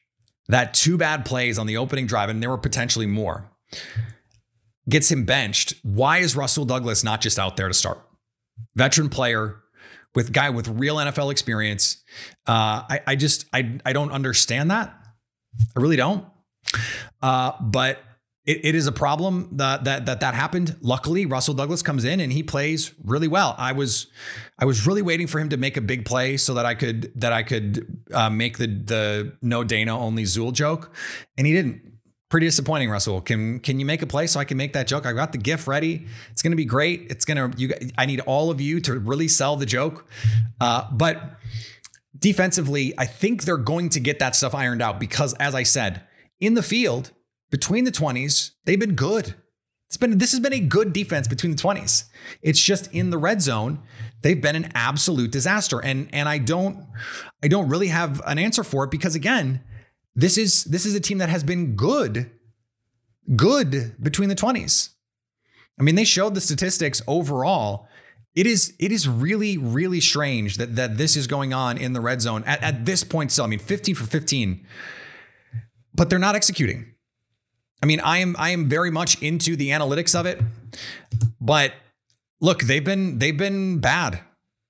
that 0.49 0.75
two 0.75 0.97
bad 0.97 1.25
plays 1.25 1.59
on 1.59 1.67
the 1.67 1.77
opening 1.77 2.07
drive, 2.07 2.29
and 2.29 2.43
there 2.43 2.51
were 2.51 2.59
potentially 2.59 3.07
more, 3.07 3.51
gets 4.89 5.11
him 5.11 5.25
benched. 5.25 5.75
Why 5.83 6.19
is 6.19 6.35
Rasul 6.35 6.65
Douglas 6.65 7.05
not 7.05 7.21
just 7.21 7.39
out 7.39 7.57
there 7.57 7.69
to 7.69 7.75
start? 7.75 8.01
Veteran 8.75 9.09
player 9.09 9.63
with 10.15 10.33
guy 10.33 10.51
with 10.51 10.69
real 10.69 10.97
NFL 10.97 11.31
experience. 11.31 12.03
Uh, 12.47 12.83
I, 12.89 13.01
I 13.07 13.17
just 13.17 13.47
I 13.53 13.79
I 13.85 13.93
don't 13.93 14.13
understand 14.13 14.71
that. 14.71 14.95
I 15.77 15.81
really 15.81 15.97
don't. 15.97 16.25
Uh, 17.23 17.53
but 17.61 17.99
it, 18.47 18.65
it 18.65 18.75
is 18.75 18.87
a 18.87 18.93
problem 18.93 19.49
that, 19.53 19.85
that 19.85 20.07
that 20.07 20.21
that 20.21 20.35
happened. 20.35 20.77
Luckily, 20.81 21.27
Rasul 21.27 21.55
Douglas 21.55 21.83
comes 21.83 22.05
in 22.05 22.21
and 22.21 22.33
he 22.33 22.43
plays 22.43 22.93
really 23.05 23.29
well. 23.29 23.55
I 23.59 23.73
was 23.73 24.07
I 24.59 24.65
was 24.65 24.87
really 24.87 25.03
waiting 25.03 25.27
for 25.27 25.39
him 25.39 25.51
to 25.51 25.57
make 25.57 25.77
a 25.77 25.81
big 25.81 26.05
play 26.05 26.37
so 26.37 26.55
that 26.55 26.65
I 26.65 26.75
could 26.75 27.13
that 27.17 27.33
I 27.33 27.43
could 27.43 28.03
uh, 28.13 28.31
make 28.31 28.59
the 28.59 28.67
the 28.67 29.37
no 29.43 29.63
Dana 29.63 29.99
only 29.99 30.25
Zool 30.25 30.53
joke, 30.53 30.95
and 31.37 31.47
he 31.47 31.53
didn't. 31.53 31.89
Pretty 32.31 32.47
disappointing, 32.47 32.89
Rasul. 32.89 33.21
Can 33.21 33.59
can 33.59 33.81
you 33.81 33.85
make 33.85 34.03
a 34.03 34.07
play 34.07 34.29
so 34.29 34.39
I 34.39 34.45
can 34.45 34.57
make 34.57 34.73
that 34.75 34.87
joke? 34.87 35.05
I 35.05 35.13
got 35.13 35.33
the 35.33 35.39
GIF 35.39 35.67
ready. 35.67 36.07
It's 36.31 36.43
to 36.43 36.55
be 36.55 36.65
great. 36.65 37.09
It's 37.11 37.25
to 37.25 37.53
you. 37.57 37.73
I 37.99 38.07
need 38.07 38.21
all 38.21 38.53
of 38.53 38.61
you 38.61 38.81
to 38.83 39.01
really 39.01 39.27
sell 39.27 39.57
the 39.57 39.67
joke. 39.67 40.07
Uh, 40.61 40.89
but 40.93 41.41
defensively, 42.17 42.95
I 42.97 43.07
think 43.07 43.43
they're 43.43 43.57
going 43.57 43.89
to 43.89 44.01
get 44.01 44.21
that 44.21 44.37
stuff 44.37 44.55
ironed 44.55 44.81
out 44.81 45.01
because, 45.01 45.35
as 45.41 45.57
I 45.57 45.65
said, 45.65 46.03
in 46.39 46.55
the 46.55 46.63
field 46.63 47.11
between 47.51 47.85
the 47.85 47.91
twenties, 47.91 48.53
they've 48.65 48.81
been 48.81 48.95
good. 48.95 49.35
It's 49.89 49.97
been 49.97 50.19
this 50.19 50.31
has 50.33 50.41
been 50.41 50.53
a 50.53 50.61
good 50.61 50.93
defense 50.93 51.27
between 51.27 51.53
the 51.53 51.59
twenties. 51.59 52.05
It's 52.43 52.61
just 52.61 52.93
in 52.95 53.11
the 53.11 53.19
red 53.19 53.43
zone, 53.43 53.81
they've 54.23 54.41
been 54.41 54.57
an 54.57 54.71
absolute 54.75 55.33
disaster. 55.33 55.81
And 55.81 56.09
and 56.13 56.29
I 56.29 56.39
don't 56.39 56.87
I 57.43 57.49
don't 57.49 57.69
really 57.69 57.89
have 57.89 58.23
an 58.27 58.39
answer 58.39 58.63
for 58.63 58.85
it 58.85 58.91
because 58.91 59.15
again 59.15 59.63
this 60.15 60.37
is 60.37 60.65
this 60.65 60.87
is 60.87 60.95
a 60.95 61.01
team 61.01 61.19
that 61.19 61.29
has 61.29 61.45
been 61.45 61.77
good, 61.77 62.31
good 63.37 63.97
between 64.03 64.29
the 64.29 64.35
20s. 64.35 64.91
I 65.79 65.83
mean, 65.83 65.95
they 65.95 66.05
showed 66.05 66.35
the 66.35 66.41
statistics 66.41 67.01
overall. 67.07 67.89
It 68.35 68.47
is 68.47 68.75
it 68.79 68.93
is 68.93 69.09
really 69.09 69.57
really 69.57 70.01
strange 70.01 70.57
that 70.57 70.77
that 70.77 70.99
this 70.99 71.17
is 71.17 71.27
going 71.27 71.53
on 71.53 71.79
in 71.79 71.95
the 71.95 72.01
red 72.01 72.21
zone 72.21 72.45
at, 72.45 72.63
at 72.63 72.85
this 72.85 73.03
point 73.03 73.33
still. 73.33 73.45
I 73.45 73.49
mean, 73.49 73.59
15 73.59 73.95
for 73.95 74.05
15, 74.05 74.67
but 75.95 76.11
they're 76.11 76.19
not 76.19 76.37
executing. 76.37 76.90
I 77.83 77.87
mean, 77.87 78.01
I 78.01 78.19
am 78.19 78.37
I 78.39 78.51
am 78.51 78.69
very 78.69 78.91
much 78.91 79.21
into 79.23 79.57
the 79.57 79.71
analytics 79.71 80.19
of 80.19 80.27
it, 80.27 80.41
but 81.41 81.73
look, 82.41 82.63
they've 82.63 82.85
been 82.85 83.19
they've 83.19 83.37
been 83.37 83.79
bad. 83.79 84.21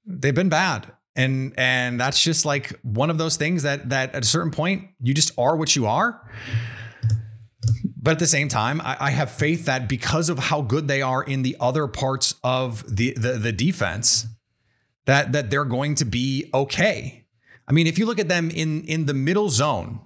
They've 0.06 0.34
been 0.34 0.48
bad. 0.48 0.92
And 1.16 1.52
and 1.56 2.00
that's 2.00 2.22
just 2.22 2.44
like 2.44 2.72
one 2.82 3.10
of 3.10 3.18
those 3.18 3.36
things 3.36 3.64
that 3.64 3.90
that 3.90 4.14
at 4.14 4.22
a 4.22 4.26
certain 4.26 4.52
point 4.52 4.88
you 5.00 5.12
just 5.12 5.32
are 5.36 5.56
what 5.56 5.74
you 5.74 5.86
are. 5.86 6.20
But 8.02 8.12
at 8.12 8.18
the 8.18 8.26
same 8.26 8.48
time 8.48 8.80
I, 8.80 8.96
I, 8.98 9.10
have 9.10 9.30
faith 9.30 9.66
that 9.66 9.88
because 9.88 10.30
of 10.30 10.38
how 10.38 10.62
good 10.62 10.88
they 10.88 11.02
are 11.02 11.22
in 11.22 11.42
the 11.42 11.56
other 11.60 11.86
parts 11.86 12.34
of 12.42 12.84
the, 12.96 13.12
the 13.12 13.32
the 13.32 13.52
defense 13.52 14.26
that 15.04 15.32
that 15.32 15.50
they're 15.50 15.64
going 15.64 15.96
to 15.96 16.04
be 16.04 16.48
okay. 16.54 17.26
I 17.68 17.72
mean 17.72 17.86
if 17.86 17.98
you 17.98 18.06
look 18.06 18.18
at 18.18 18.28
them 18.28 18.50
in 18.50 18.84
in 18.84 19.06
the 19.06 19.14
middle 19.14 19.50
zone 19.50 20.00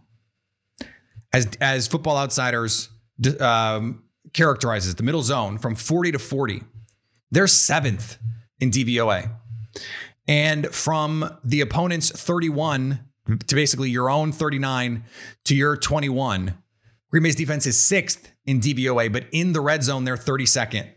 as 1.33 1.49
as 1.61 1.87
football 1.87 2.17
outsiders 2.17 2.89
um, 3.41 4.03
characterizes 4.33 4.95
the 4.95 5.03
middle 5.03 5.23
zone 5.23 5.59
from 5.59 5.75
40 5.75 6.13
to 6.13 6.19
40 6.19 6.63
they're 7.31 7.47
seventh 7.47 8.19
in 8.61 8.71
dvoa 8.71 9.31
and 10.27 10.67
from 10.75 11.39
the 11.45 11.61
opponent's 11.61 12.11
31 12.11 13.01
to 13.47 13.55
basically 13.55 13.91
your 13.91 14.11
own 14.11 14.33
39 14.33 15.05
to 15.45 15.55
your 15.55 15.77
21, 15.77 16.59
Green 17.11 17.23
Bay's 17.23 17.35
defense 17.35 17.67
is 17.67 17.81
sixth 17.81 18.33
in 18.45 18.61
DVOA, 18.61 19.13
but 19.13 19.27
in 19.33 19.53
the 19.53 19.61
red 19.61 19.83
zone, 19.83 20.05
they're 20.05 20.17
32nd, 20.17 20.89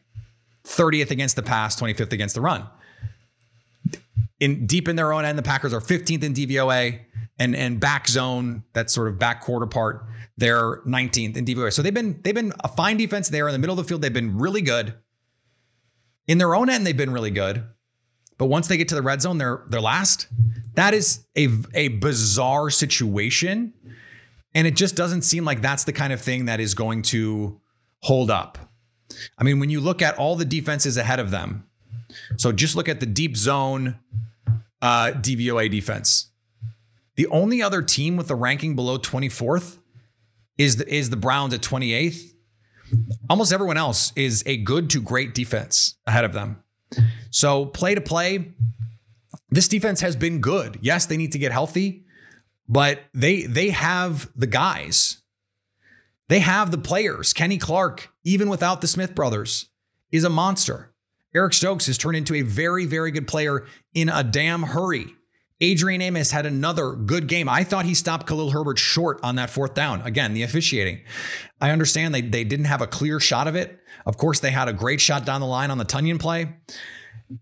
30th 0.66 1.12
against 1.12 1.36
the 1.36 1.44
pass, 1.44 1.80
25th 1.80 2.12
against 2.12 2.36
the 2.36 2.42
run. 2.42 2.68
In 4.40 4.66
deep 4.66 4.88
in 4.88 4.96
their 4.96 5.14
own 5.14 5.26
end, 5.26 5.38
the 5.38 5.44
Packers 5.44 5.74
are 5.74 5.80
15th 5.80 6.24
in 6.24 6.34
DVOA, 6.34 7.00
and 7.40 7.56
and 7.56 7.80
back 7.80 8.08
zone, 8.08 8.64
that 8.74 8.90
sort 8.90 9.08
of 9.08 9.20
back 9.20 9.42
quarter 9.42 9.68
part, 9.68 10.06
they're 10.38 10.78
19th 10.82 11.38
in 11.38 11.46
DVOA. 11.46 11.72
So 11.72 11.82
they've 11.82 11.94
been 11.94 12.20
they've 12.24 12.36
been 12.36 12.54
a 12.64 12.68
fine 12.68 12.98
defense 12.98 13.30
there 13.30 13.48
in 13.48 13.54
the 13.54 13.60
middle 13.60 13.78
of 13.78 13.86
the 13.86 13.88
field. 13.88 14.02
They've 14.02 14.14
been 14.14 14.38
really 14.38 14.62
good. 14.62 14.96
In 16.28 16.38
their 16.38 16.56
own 16.56 16.70
end, 16.70 16.86
they've 16.86 16.98
been 16.98 17.14
really 17.14 17.32
good. 17.32 17.64
But 18.38 18.46
once 18.46 18.68
they 18.68 18.78
get 18.78 18.88
to 18.90 18.96
the 18.96 19.02
red 19.02 19.22
zone, 19.22 19.38
they're 19.38 19.64
they're 19.68 19.82
last. 19.82 20.28
That 20.76 20.94
is 20.94 21.26
a 21.36 21.48
a 21.74 21.88
bizarre 21.90 22.70
situation, 22.70 23.74
and 24.54 24.68
it 24.68 24.76
just 24.76 24.96
doesn't 24.96 25.24
seem 25.24 25.44
like 25.46 25.62
that's 25.62 25.84
the 25.84 25.94
kind 25.94 26.14
of 26.14 26.22
thing 26.22 26.46
that 26.46 26.60
is 26.60 26.74
going 26.74 27.02
to 27.04 27.60
hold 28.02 28.30
up. 28.30 28.58
I 29.38 29.44
mean, 29.44 29.60
when 29.60 29.70
you 29.70 29.80
look 29.80 30.02
at 30.02 30.18
all 30.18 30.36
the 30.36 30.46
defenses 30.46 30.98
ahead 30.98 31.20
of 31.20 31.32
them, 31.32 31.68
so 32.36 32.52
just 32.52 32.76
look 32.76 32.90
at 32.90 33.00
the 33.00 33.06
deep 33.06 33.36
zone 33.36 33.98
uh, 34.82 35.14
DVOA 35.16 35.72
defense. 35.72 36.32
The 37.18 37.28
only 37.28 37.62
other 37.62 37.82
team 37.82 38.16
with 38.16 38.32
a 38.32 38.36
ranking 38.36 38.76
below 38.76 38.98
24th 38.98 39.80
is 40.58 40.78
the, 40.78 40.94
is 40.94 41.10
the 41.10 41.18
Browns 41.18 41.54
at 41.54 41.62
28th. 41.62 42.34
Almost 43.30 43.52
everyone 43.52 43.78
else 43.78 44.14
is 44.16 44.44
a 44.46 44.58
good 44.58 44.90
to 44.92 45.02
great 45.02 45.34
defense 45.34 45.98
ahead 46.06 46.24
of 46.24 46.34
them. 46.34 46.64
So, 47.32 47.66
play 47.66 47.96
to 47.96 48.02
play, 48.02 48.54
this 49.50 49.68
defense 49.68 50.00
has 50.02 50.16
been 50.16 50.40
good. 50.40 50.80
Yes, 50.82 51.06
they 51.06 51.18
need 51.18 51.34
to 51.34 51.40
get 51.40 51.52
healthy, 51.52 52.06
but 52.70 53.02
they 53.14 53.44
they 53.44 53.72
have 53.72 54.30
the 54.36 54.48
guys. 54.48 55.22
They 56.30 56.40
have 56.40 56.72
the 56.72 56.78
players. 56.78 57.34
Kenny 57.34 57.58
Clark, 57.58 58.10
even 58.24 58.50
without 58.50 58.80
the 58.82 58.88
Smith 58.88 59.16
brothers, 59.16 59.70
is 60.12 60.24
a 60.24 60.30
monster. 60.30 60.94
Eric 61.36 61.54
Stokes 61.54 61.88
has 61.88 61.98
turned 61.98 62.18
into 62.18 62.36
a 62.36 62.42
very, 62.42 62.86
very 62.86 63.12
good 63.12 63.28
player 63.28 63.66
in 63.94 64.10
a 64.10 64.24
damn 64.24 64.64
hurry. 64.64 65.17
Adrian 65.60 66.02
Amos 66.02 66.32
had 66.32 66.46
another 66.46 66.92
good 66.92 67.28
game. 67.28 67.50
I 67.50 67.64
thought 67.64 67.86
he 67.86 67.96
stopped 67.96 68.28
Khalil 68.28 68.52
Herbert 68.52 68.78
short 68.78 69.20
on 69.24 69.36
that 69.38 69.50
fourth 69.50 69.74
down. 69.74 70.02
Again, 70.04 70.34
the 70.34 70.44
officiating. 70.44 71.02
I 71.60 71.72
understand 71.72 72.14
they, 72.14 72.22
they 72.22 72.44
didn't 72.44 72.66
have 72.66 72.82
a 72.82 72.88
clear 72.88 73.20
shot 73.20 73.48
of 73.48 73.56
it. 73.56 73.80
Of 74.06 74.18
course, 74.18 74.40
they 74.40 74.52
had 74.52 74.68
a 74.68 74.74
great 74.74 75.02
shot 75.02 75.26
down 75.26 75.42
the 75.42 75.48
line 75.48 75.72
on 75.72 75.80
the 75.80 75.86
Tonyan 75.86 76.20
play. 76.20 76.54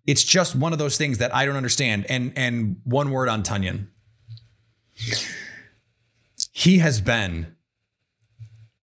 It's 0.07 0.23
just 0.23 0.55
one 0.55 0.71
of 0.71 0.79
those 0.79 0.97
things 0.97 1.17
that 1.17 1.35
I 1.35 1.45
don't 1.45 1.57
understand. 1.57 2.05
And 2.09 2.31
and 2.37 2.77
one 2.85 3.11
word 3.11 3.27
on 3.27 3.43
Tonyan. 3.43 3.89
He 6.51 6.77
has 6.77 7.01
been 7.01 7.55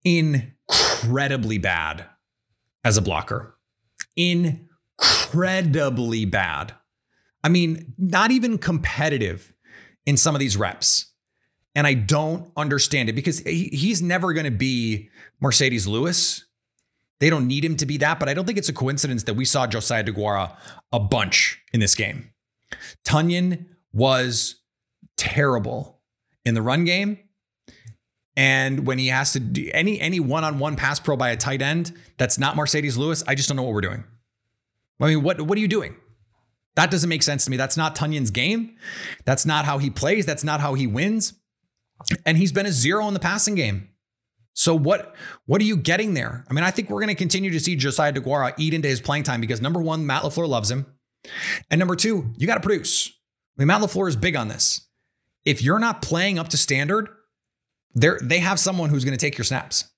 incredibly 0.05 1.59
bad 1.59 2.07
as 2.85 2.97
a 2.97 3.03
blocker. 3.03 3.57
Incredibly 4.17 4.65
bad. 6.25 6.75
I 7.43 7.49
mean, 7.49 7.95
not 7.99 8.31
even 8.31 8.59
competitive 8.59 9.53
in 10.07 10.17
some 10.17 10.35
of 10.35 10.41
these 10.41 10.57
reps. 10.57 11.07
And 11.75 11.87
I 11.87 11.95
don't 11.95 12.51
understand 12.57 13.09
it 13.09 13.15
because 13.15 13.39
he's 13.41 14.03
never 14.03 14.33
going 14.33 14.45
to 14.45 14.51
be 14.51 15.09
Marcedes 15.43 15.87
Lewis. 15.87 16.45
They 17.21 17.31
don't 17.31 17.47
need 17.47 17.65
him 17.65 17.77
to 17.77 17.87
be 17.87 17.97
that, 17.99 18.19
but 18.19 18.29
I 18.29 18.35
don't 18.35 18.45
think 18.45 18.59
it's 18.59 18.69
a 18.69 18.73
coincidence 18.73 19.23
that 19.25 19.35
we 19.35 19.45
saw 19.45 19.67
Josiah 19.67 20.03
DeGuara 20.03 20.57
a 20.91 20.99
bunch 20.99 21.61
in 21.73 21.81
this 21.81 21.95
game. 21.95 22.31
Tonyan 23.07 23.67
was 23.93 24.57
terrible 25.17 26.01
in 26.45 26.55
the 26.55 26.63
run 26.63 26.85
game. 26.85 27.19
And 28.37 28.87
when 28.87 28.99
he 28.99 29.09
has 29.09 29.33
to 29.33 29.41
do 29.41 29.71
any 29.75 30.01
any 30.01 30.19
one-on-one 30.19 30.77
pass 30.77 30.99
pro 30.99 31.17
by 31.17 31.31
a 31.31 31.37
tight 31.37 31.61
end 31.61 31.93
that's 32.17 32.39
not 32.39 32.57
Marcedes 32.57 32.97
Lewis, 32.97 33.23
I 33.27 33.35
just 33.35 33.49
don't 33.49 33.57
know 33.57 33.65
what 33.65 33.75
we're 33.75 33.81
doing. 33.81 34.05
I 35.01 35.09
mean, 35.09 35.23
what 35.23 35.43
what 35.43 35.59
are 35.59 35.61
you 35.61 35.69
doing? 35.69 35.97
That 36.77 36.91
doesn't 36.91 37.09
make 37.09 37.23
sense 37.23 37.45
to 37.45 37.51
me. 37.51 37.57
That's 37.57 37.77
not 37.77 37.97
Tonyan's 37.97 38.31
game. 38.31 38.77
That's 39.25 39.45
not 39.45 39.65
how 39.65 39.79
he 39.79 39.91
plays. 39.91 40.25
That's 40.25 40.45
not 40.45 40.61
how 40.61 40.75
he 40.75 40.87
wins. 40.87 41.35
And 42.25 42.39
he's 42.39 42.53
been 42.53 42.67
a 42.67 42.73
zero 42.73 43.07
in 43.09 43.15
the 43.15 43.21
passing 43.21 43.55
game. 43.55 43.89
So 44.55 44.75
what 44.75 45.15
what 45.47 45.61
are 45.61 45.65
you 45.65 45.77
getting 45.77 46.15
there? 46.15 46.45
I 46.49 46.53
mean, 46.53 46.65
I 46.65 46.71
think 46.71 46.91
we're 46.91 47.01
going 47.01 47.09
to 47.09 47.15
continue 47.15 47.51
to 47.51 47.61
see 47.61 47.77
Josiah 47.77 48.13
DeGuara 48.13 48.55
eat 48.59 48.75
into 48.75 48.89
his 48.89 49.01
playing 49.01 49.23
time 49.25 49.41
because 49.41 49.61
number 49.61 49.81
one, 49.81 50.07
Matt 50.07 50.23
LaFleur 50.23 50.49
loves 50.49 50.71
him. 50.71 50.87
And 51.71 51.79
number 51.79 51.97
two, 51.97 52.33
you 52.37 52.47
got 52.47 52.55
to 52.55 52.61
produce. 52.61 53.09
I 53.57 53.61
mean, 53.61 53.69
Matt 53.69 53.83
LaFleur 53.83 54.09
is 54.09 54.17
big 54.17 54.37
on 54.37 54.49
this. 54.49 54.87
If 55.45 55.63
you're 55.63 55.79
not 55.79 56.03
playing 56.03 56.39
up 56.39 56.49
to 56.49 56.57
standard, 56.57 57.09
they 57.95 58.11
they 58.23 58.39
have 58.39 58.59
someone 58.59 58.91
who's 58.91 59.05
going 59.05 59.17
to 59.17 59.25
take 59.25 59.37
your 59.39 59.45
snaps. 59.45 59.90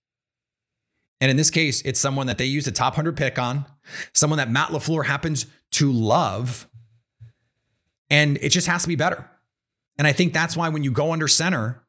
And 1.23 1.31
in 1.31 1.37
this 1.37 1.51
case, 1.51 1.83
it's 1.83 2.01
someone 2.01 2.27
that 2.27 2.37
they 2.37 2.47
used 2.47 2.67
a 2.67 2.73
top 2.73 2.95
100 2.95 3.17
pick 3.17 3.39
on, 3.39 3.65
someone 4.13 4.39
that 4.39 4.51
Matt 4.51 4.71
LaFleur 4.71 5.07
happens 5.07 5.47
to 5.71 5.93
love. 5.93 6.69
And 8.11 8.39
it 8.43 8.49
just 8.49 8.67
has 8.67 8.83
to 8.83 8.89
be 8.89 8.97
better. 8.97 9.31
And 9.97 10.09
I 10.09 10.13
think 10.13 10.33
that's 10.33 10.57
why 10.57 10.69
when 10.69 10.83
you 10.83 10.91
go 10.91 11.13
under 11.13 11.29
center, 11.29 11.85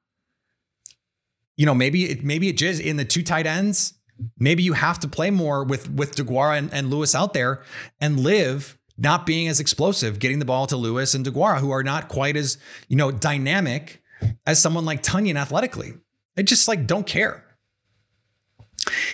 you 1.57 1.65
know, 1.65 1.73
maybe 1.73 2.11
it 2.11 2.23
maybe 2.23 2.47
it 2.47 2.57
just 2.57 2.79
in 2.79 2.97
the 2.97 3.05
two 3.05 3.23
tight 3.23 3.47
ends. 3.47 3.95
Maybe 4.37 4.61
you 4.61 4.73
have 4.73 4.99
to 4.99 5.07
play 5.07 5.31
more 5.31 5.63
with 5.63 5.89
with 5.89 6.15
DeGuara 6.15 6.59
and, 6.59 6.71
and 6.71 6.91
Lewis 6.91 7.15
out 7.15 7.33
there 7.33 7.63
and 7.99 8.19
live 8.19 8.77
not 8.99 9.25
being 9.25 9.47
as 9.47 9.59
explosive, 9.59 10.19
getting 10.19 10.37
the 10.37 10.45
ball 10.45 10.67
to 10.67 10.77
Lewis 10.77 11.15
and 11.15 11.25
DeGuara, 11.25 11.57
who 11.57 11.71
are 11.71 11.81
not 11.81 12.07
quite 12.07 12.37
as, 12.37 12.59
you 12.87 12.95
know, 12.95 13.09
dynamic 13.09 14.03
as 14.45 14.61
someone 14.61 14.85
like 14.85 15.01
Tonyan 15.01 15.37
athletically. 15.37 15.95
They 16.35 16.43
just 16.43 16.67
like 16.67 16.85
don't 16.85 17.07
care. 17.07 17.42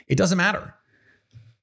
It 0.08 0.15
doesn't 0.15 0.38
matter. 0.38 0.75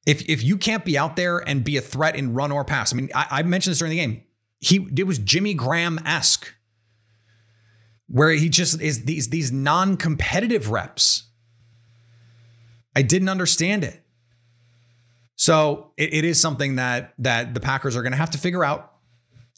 If 0.07 0.29
if 0.29 0.43
you 0.43 0.57
can't 0.57 0.85
be 0.85 0.97
out 0.97 1.17
there 1.17 1.39
and 1.39 1.65
be 1.65 1.77
a 1.77 1.81
threat 1.81 2.15
in 2.15 2.35
run 2.35 2.53
or 2.53 2.65
pass, 2.65 2.93
I 2.93 2.97
mean, 2.97 3.11
I, 3.15 3.27
I 3.31 3.43
mentioned 3.43 3.73
this 3.73 3.79
during 3.79 3.91
the 3.91 3.97
game. 3.97 4.23
He 4.61 4.89
it 4.97 5.05
was 5.05 5.19
Jimmy 5.19 5.53
Graham 5.53 5.99
esque, 6.05 6.55
where 8.09 8.31
he 8.31 8.49
just 8.49 8.81
is 8.81 9.05
these 9.05 9.29
these 9.29 9.51
non 9.51 9.97
competitive 9.97 10.71
reps. 10.71 11.25
I 12.95 13.03
didn't 13.03 13.29
understand 13.29 13.85
it. 13.85 14.03
So 15.37 15.93
it, 15.97 16.15
it 16.15 16.25
is 16.25 16.41
something 16.41 16.77
that 16.77 17.13
that 17.19 17.53
the 17.53 17.61
Packers 17.61 17.97
are 17.97 18.03
going 18.03 18.13
to 18.13 18.19
have 18.19 18.31
to 18.31 18.39
figure 18.39 18.65
out. 18.65 18.93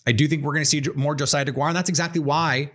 I 0.07 0.13
do 0.13 0.27
think 0.27 0.43
we're 0.43 0.55
going 0.55 0.65
to 0.65 0.69
see 0.69 0.83
more 0.95 1.15
Josiah 1.15 1.45
DeGuara, 1.45 1.69
and 1.69 1.77
that's 1.77 1.89
exactly 1.89 2.21
why, 2.21 2.73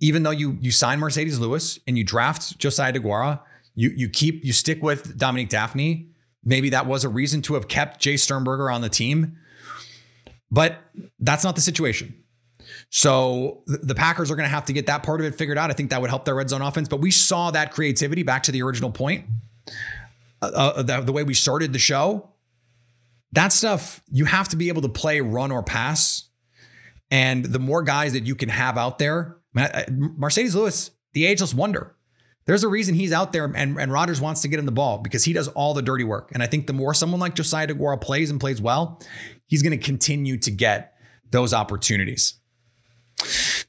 even 0.00 0.22
though 0.22 0.30
you 0.30 0.58
you 0.60 0.70
sign 0.70 1.00
Marcedes 1.00 1.40
Lewis 1.40 1.78
and 1.86 1.98
you 1.98 2.04
draft 2.04 2.58
Josiah 2.58 2.92
DeGuara, 2.92 3.40
you 3.74 3.90
you 3.94 4.08
keep 4.08 4.44
you 4.44 4.52
stick 4.52 4.82
with 4.82 5.18
Dominique 5.18 5.50
Dafney. 5.50 6.08
Maybe 6.44 6.70
that 6.70 6.86
was 6.86 7.04
a 7.04 7.08
reason 7.08 7.42
to 7.42 7.54
have 7.54 7.68
kept 7.68 8.02
Jace 8.02 8.20
Sternberger 8.20 8.70
on 8.70 8.82
the 8.82 8.88
team, 8.88 9.36
but 10.50 10.78
that's 11.18 11.42
not 11.42 11.54
the 11.54 11.62
situation. 11.62 12.14
So 12.90 13.62
the 13.66 13.94
Packers 13.94 14.30
are 14.30 14.36
going 14.36 14.48
to 14.48 14.54
have 14.54 14.66
to 14.66 14.72
get 14.72 14.86
that 14.86 15.02
part 15.02 15.20
of 15.20 15.26
it 15.26 15.34
figured 15.34 15.58
out. 15.58 15.70
I 15.70 15.74
think 15.74 15.90
that 15.90 16.00
would 16.00 16.10
help 16.10 16.24
their 16.24 16.34
red 16.34 16.48
zone 16.50 16.62
offense. 16.62 16.88
But 16.88 17.00
we 17.00 17.10
saw 17.10 17.50
that 17.50 17.72
creativity 17.72 18.22
back 18.22 18.42
to 18.44 18.52
the 18.52 18.62
original 18.62 18.90
point 18.90 19.26
uh, 20.42 20.46
uh, 20.46 20.72
uh, 20.76 20.82
the, 20.82 21.00
the 21.00 21.12
way 21.12 21.22
we 21.22 21.34
started 21.34 21.72
the 21.72 21.78
show, 21.78 22.30
that 23.32 23.52
stuff 23.52 24.02
you 24.10 24.26
have 24.26 24.48
to 24.48 24.56
be 24.56 24.68
able 24.68 24.82
to 24.82 24.88
play 24.88 25.20
run 25.20 25.50
or 25.50 25.62
pass. 25.62 26.28
And 27.10 27.44
the 27.44 27.58
more 27.58 27.82
guys 27.82 28.12
that 28.12 28.24
you 28.24 28.34
can 28.34 28.48
have 28.48 28.76
out 28.76 28.98
there, 28.98 29.38
uh, 29.56 29.84
Marcedes 29.88 30.54
Lewis, 30.54 30.90
the 31.12 31.26
ageless 31.26 31.54
wonder. 31.54 31.94
There's 32.46 32.62
a 32.62 32.68
reason 32.68 32.94
he's 32.94 33.12
out 33.12 33.32
there 33.32 33.44
and, 33.44 33.78
and 33.78 33.92
Rodgers 33.92 34.20
wants 34.20 34.42
to 34.42 34.48
get 34.48 34.58
him 34.58 34.66
the 34.66 34.72
ball 34.72 34.98
because 34.98 35.24
he 35.24 35.32
does 35.32 35.48
all 35.48 35.72
the 35.72 35.82
dirty 35.82 36.04
work. 36.04 36.30
And 36.32 36.42
I 36.42 36.46
think 36.46 36.66
the 36.66 36.72
more 36.72 36.92
someone 36.92 37.20
like 37.20 37.34
Josiah 37.34 37.66
DeGuara 37.66 38.00
plays 38.00 38.30
and 38.30 38.38
plays 38.38 38.60
well, 38.60 39.00
he's 39.46 39.62
going 39.62 39.78
to 39.78 39.82
continue 39.82 40.36
to 40.38 40.50
get 40.50 40.94
those 41.30 41.54
opportunities. 41.54 42.34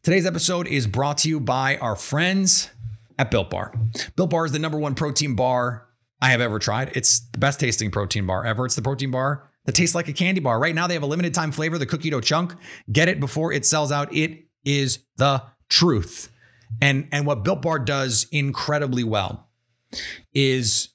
Today's 0.04 0.26
episode 0.26 0.68
is 0.68 0.88
brought 0.88 1.20
to 1.20 1.30
you 1.30 1.40
by 1.40 1.78
our 1.78 1.96
friends 1.96 2.70
at 3.18 3.32
Built 3.32 3.50
Bar. 3.50 3.74
Built 4.16 4.30
Bar 4.30 4.46
is 4.46 4.52
the 4.52 4.60
number 4.60 4.78
one 4.78 4.94
protein 4.94 5.36
bar 5.36 5.88
I 6.22 6.30
have 6.30 6.42
ever 6.42 6.60
tried. 6.60 6.92
It's 6.96 7.22
the 7.32 7.38
best 7.38 7.60
tasting 7.60 7.92
protein 7.92 8.26
bar 8.26 8.46
ever. 8.46 8.66
It's 8.66 8.76
the 8.76 8.82
protein 8.82 9.12
bar 9.12 9.50
that 9.66 9.74
tastes 9.74 9.96
like 9.96 10.08
a 10.08 10.14
candy 10.14 10.42
bar. 10.42 10.60
Right 10.60 10.76
now, 10.76 10.88
they 10.88 10.94
have 10.94 11.04
a 11.04 11.08
limited 11.08 11.34
time 11.34 11.52
flavor, 11.52 11.78
the 11.78 11.86
cookie 11.86 12.10
dough 12.10 12.22
chunk. 12.22 12.54
Get 12.92 13.08
it 13.08 13.20
before 13.20 13.52
it 13.52 13.66
sells 13.66 13.92
out. 13.92 14.14
It 14.14 14.46
is 14.64 15.00
the 15.18 15.44
truth. 15.70 16.32
And, 16.82 17.08
and 17.12 17.26
what 17.26 17.44
Built 17.44 17.62
Bar 17.62 17.80
does 17.80 18.28
incredibly 18.32 19.04
well 19.04 19.50
is 20.34 20.90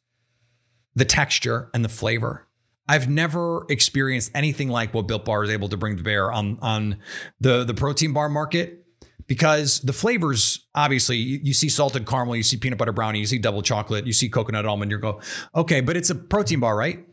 the 0.95 1.05
texture 1.05 1.71
and 1.73 1.85
the 1.85 1.89
flavor. 1.89 2.47
I've 2.89 3.09
never 3.09 3.67
experienced 3.69 4.33
anything 4.35 4.69
like 4.69 4.93
what 4.93 5.07
Built 5.07 5.25
Bar 5.25 5.45
is 5.45 5.51
able 5.51 5.69
to 5.69 5.77
bring 5.77 5.97
to 5.97 6.03
bear 6.03 6.33
on, 6.33 6.59
on 6.61 6.99
the, 7.41 7.65
the 7.65 7.75
protein 7.75 8.13
bar 8.13 8.29
market 8.29 8.85
because 9.31 9.79
the 9.83 9.93
flavors 9.93 10.67
obviously 10.75 11.17
you, 11.17 11.39
you, 11.45 11.55
see 11.55 11.69
salted 11.69 12.05
caramel 12.05 12.35
you 12.35 12.43
see 12.43 12.57
peanut 12.57 12.77
butter 12.77 12.93
brownie 12.93 13.21
you 13.21 13.27
see 13.27 13.39
double 13.39 13.63
chocolate 13.63 14.05
you 14.05 14.13
see 14.13 14.29
coconut 14.29 14.67
almond 14.67 14.91
you 14.91 14.99
go 14.99 15.21
okay 15.55 15.81
but 15.81 15.97
it's 15.97 16.11
a 16.11 16.17
protein 16.17 16.59
bar 16.59 16.77
right 16.77 17.07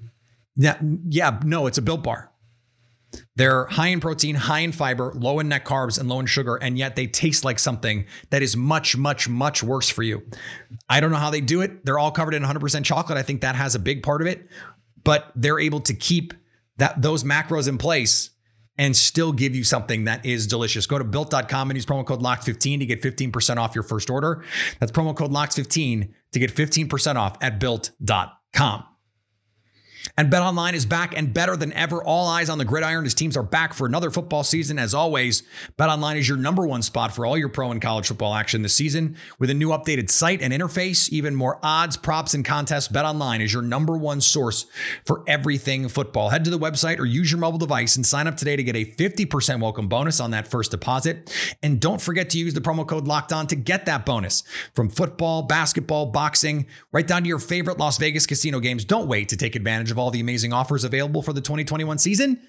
yeah 0.56 0.80
yeah 1.08 1.40
no 1.44 1.68
it's 1.68 1.78
a 1.78 1.82
built 1.82 2.02
bar 2.02 2.32
they're 3.36 3.66
high 3.66 3.88
in 3.88 4.00
protein 4.00 4.36
high 4.36 4.60
in 4.60 4.72
fiber 4.72 5.14
low 5.16 5.40
in 5.40 5.48
net 5.48 5.66
carbs 5.66 6.00
and 6.00 6.10
low 6.10 6.20
in 6.20 6.26
sugar 6.26 6.56
and 6.56 6.78
yet 6.78 6.96
they 6.96 7.08
taste 7.08 7.46
like 7.46 7.60
something 7.60 8.06
that 8.30 8.42
is 8.42 8.56
much 8.56 8.98
much 8.98 9.30
much 9.30 9.64
worse 9.64 9.90
for 9.90 10.04
you 10.04 10.22
i 10.90 11.00
don't 11.00 11.12
know 11.12 11.18
how 11.18 11.30
they 11.30 11.42
do 11.42 11.62
it 11.62 11.86
they're 11.86 12.00
all 12.00 12.12
covered 12.12 12.34
in 12.34 12.44
100% 12.44 12.84
chocolate 12.84 13.18
i 13.18 13.24
think 13.24 13.42
that 13.42 13.56
has 13.56 13.76
a 13.76 13.80
big 13.80 14.04
part 14.04 14.22
of 14.22 14.28
it 14.28 14.48
but 15.04 15.32
they're 15.36 15.60
able 15.60 15.80
to 15.80 15.94
keep 15.94 16.34
that 16.78 17.02
those 17.02 17.24
macros 17.24 17.68
in 17.68 17.78
place 17.78 18.32
and 18.78 18.96
still 18.96 19.32
give 19.32 19.56
you 19.56 19.64
something 19.64 20.04
that 20.06 20.26
is 20.26 20.46
delicious. 20.46 20.86
Go 20.86 20.98
to 20.98 21.04
built.com 21.04 21.70
and 21.70 21.78
use 21.78 21.86
promo 21.86 22.06
code 22.06 22.22
LOCKED15 22.22 22.80
to 22.80 22.86
get 22.86 23.02
15% 23.02 23.58
off 23.58 23.74
your 23.74 23.84
first 23.84 24.10
order. 24.10 24.44
That's 24.80 24.92
promo 24.92 25.16
code 25.16 25.32
LOCKED15 25.32 26.14
to 26.34 26.40
get 26.40 26.54
15% 26.54 27.16
off 27.16 27.38
at 27.42 27.60
built.com. 27.60 28.84
And 30.20 30.32
BetOnline 30.32 30.74
is 30.74 30.88
back 30.88 31.16
and 31.16 31.32
better 31.32 31.56
than 31.56 31.72
ever. 31.74 32.04
All 32.04 32.28
eyes 32.28 32.50
on 32.50 32.58
the 32.58 32.66
gridiron 32.66 33.06
as 33.06 33.14
teams 33.14 33.38
are 33.38 33.44
back 33.44 33.76
for 33.76 33.86
another 33.86 34.10
football 34.10 34.44
season. 34.44 34.80
As 34.80 34.96
always, 34.96 35.44
BetOnline 35.78 36.16
is 36.16 36.28
your 36.28 36.40
number 36.40 36.66
one 36.66 36.82
spot 36.82 37.14
for 37.14 37.24
all 37.24 37.38
your 37.38 37.50
pro 37.50 37.70
and 37.70 37.80
college 37.80 38.08
football 38.08 38.34
action 38.34 38.64
this 38.64 38.74
season. 38.74 39.16
With 39.38 39.52
a 39.52 39.54
new 39.54 39.70
updated 39.70 40.10
site 40.10 40.42
and 40.42 40.52
interface, 40.52 41.08
even 41.10 41.36
more 41.36 41.60
odds, 41.62 41.98
props, 41.98 42.34
and 42.34 42.44
contests, 42.44 42.88
BetOnline 42.88 43.42
is 43.42 43.54
your 43.54 43.62
number 43.62 43.96
one 43.96 44.20
source 44.20 44.66
for 45.06 45.24
everything 45.28 45.88
football. 45.88 46.30
Head 46.30 46.44
to 46.46 46.50
the 46.50 46.58
website 46.58 46.98
or 46.98 47.06
use 47.06 47.32
your 47.32 47.40
mobile 47.40 47.60
device 47.60 47.96
and 47.96 48.04
sign 48.04 48.26
up 48.26 48.38
today 48.38 48.56
to 48.56 48.64
get 48.64 48.76
a 48.76 48.86
50% 48.86 49.62
welcome 49.62 49.88
bonus 49.88 50.20
on 50.20 50.32
that 50.32 50.48
first 50.48 50.72
deposit. 50.72 51.32
And 51.62 51.80
don't 51.80 52.02
forget 52.02 52.32
to 52.32 52.40
use 52.40 52.56
the 52.56 52.62
promo 52.62 52.88
code 52.88 53.08
Locked 53.08 53.34
On 53.34 53.46
to 53.46 53.56
get 53.56 53.86
that 53.86 54.04
bonus 54.04 54.42
from 54.74 54.90
football, 54.90 55.44
basketball, 55.44 56.08
boxing, 56.08 56.66
right 56.92 57.06
down 57.06 57.22
to 57.22 57.28
your 57.28 57.38
favorite 57.38 57.78
Las 57.78 58.00
Vegas 58.00 58.26
casino 58.26 58.60
games. 58.60 58.84
Don't 58.84 59.08
wait 59.08 59.30
to 59.30 59.38
take 59.38 59.56
advantage 59.56 59.92
of 59.92 60.00
all 60.00 60.07
all 60.08 60.12
the 60.12 60.22
amazing 60.22 60.54
offers 60.54 60.86
available 60.86 61.22
for 61.22 61.34
the 61.34 61.42
2021 61.42 61.98
season, 61.98 62.40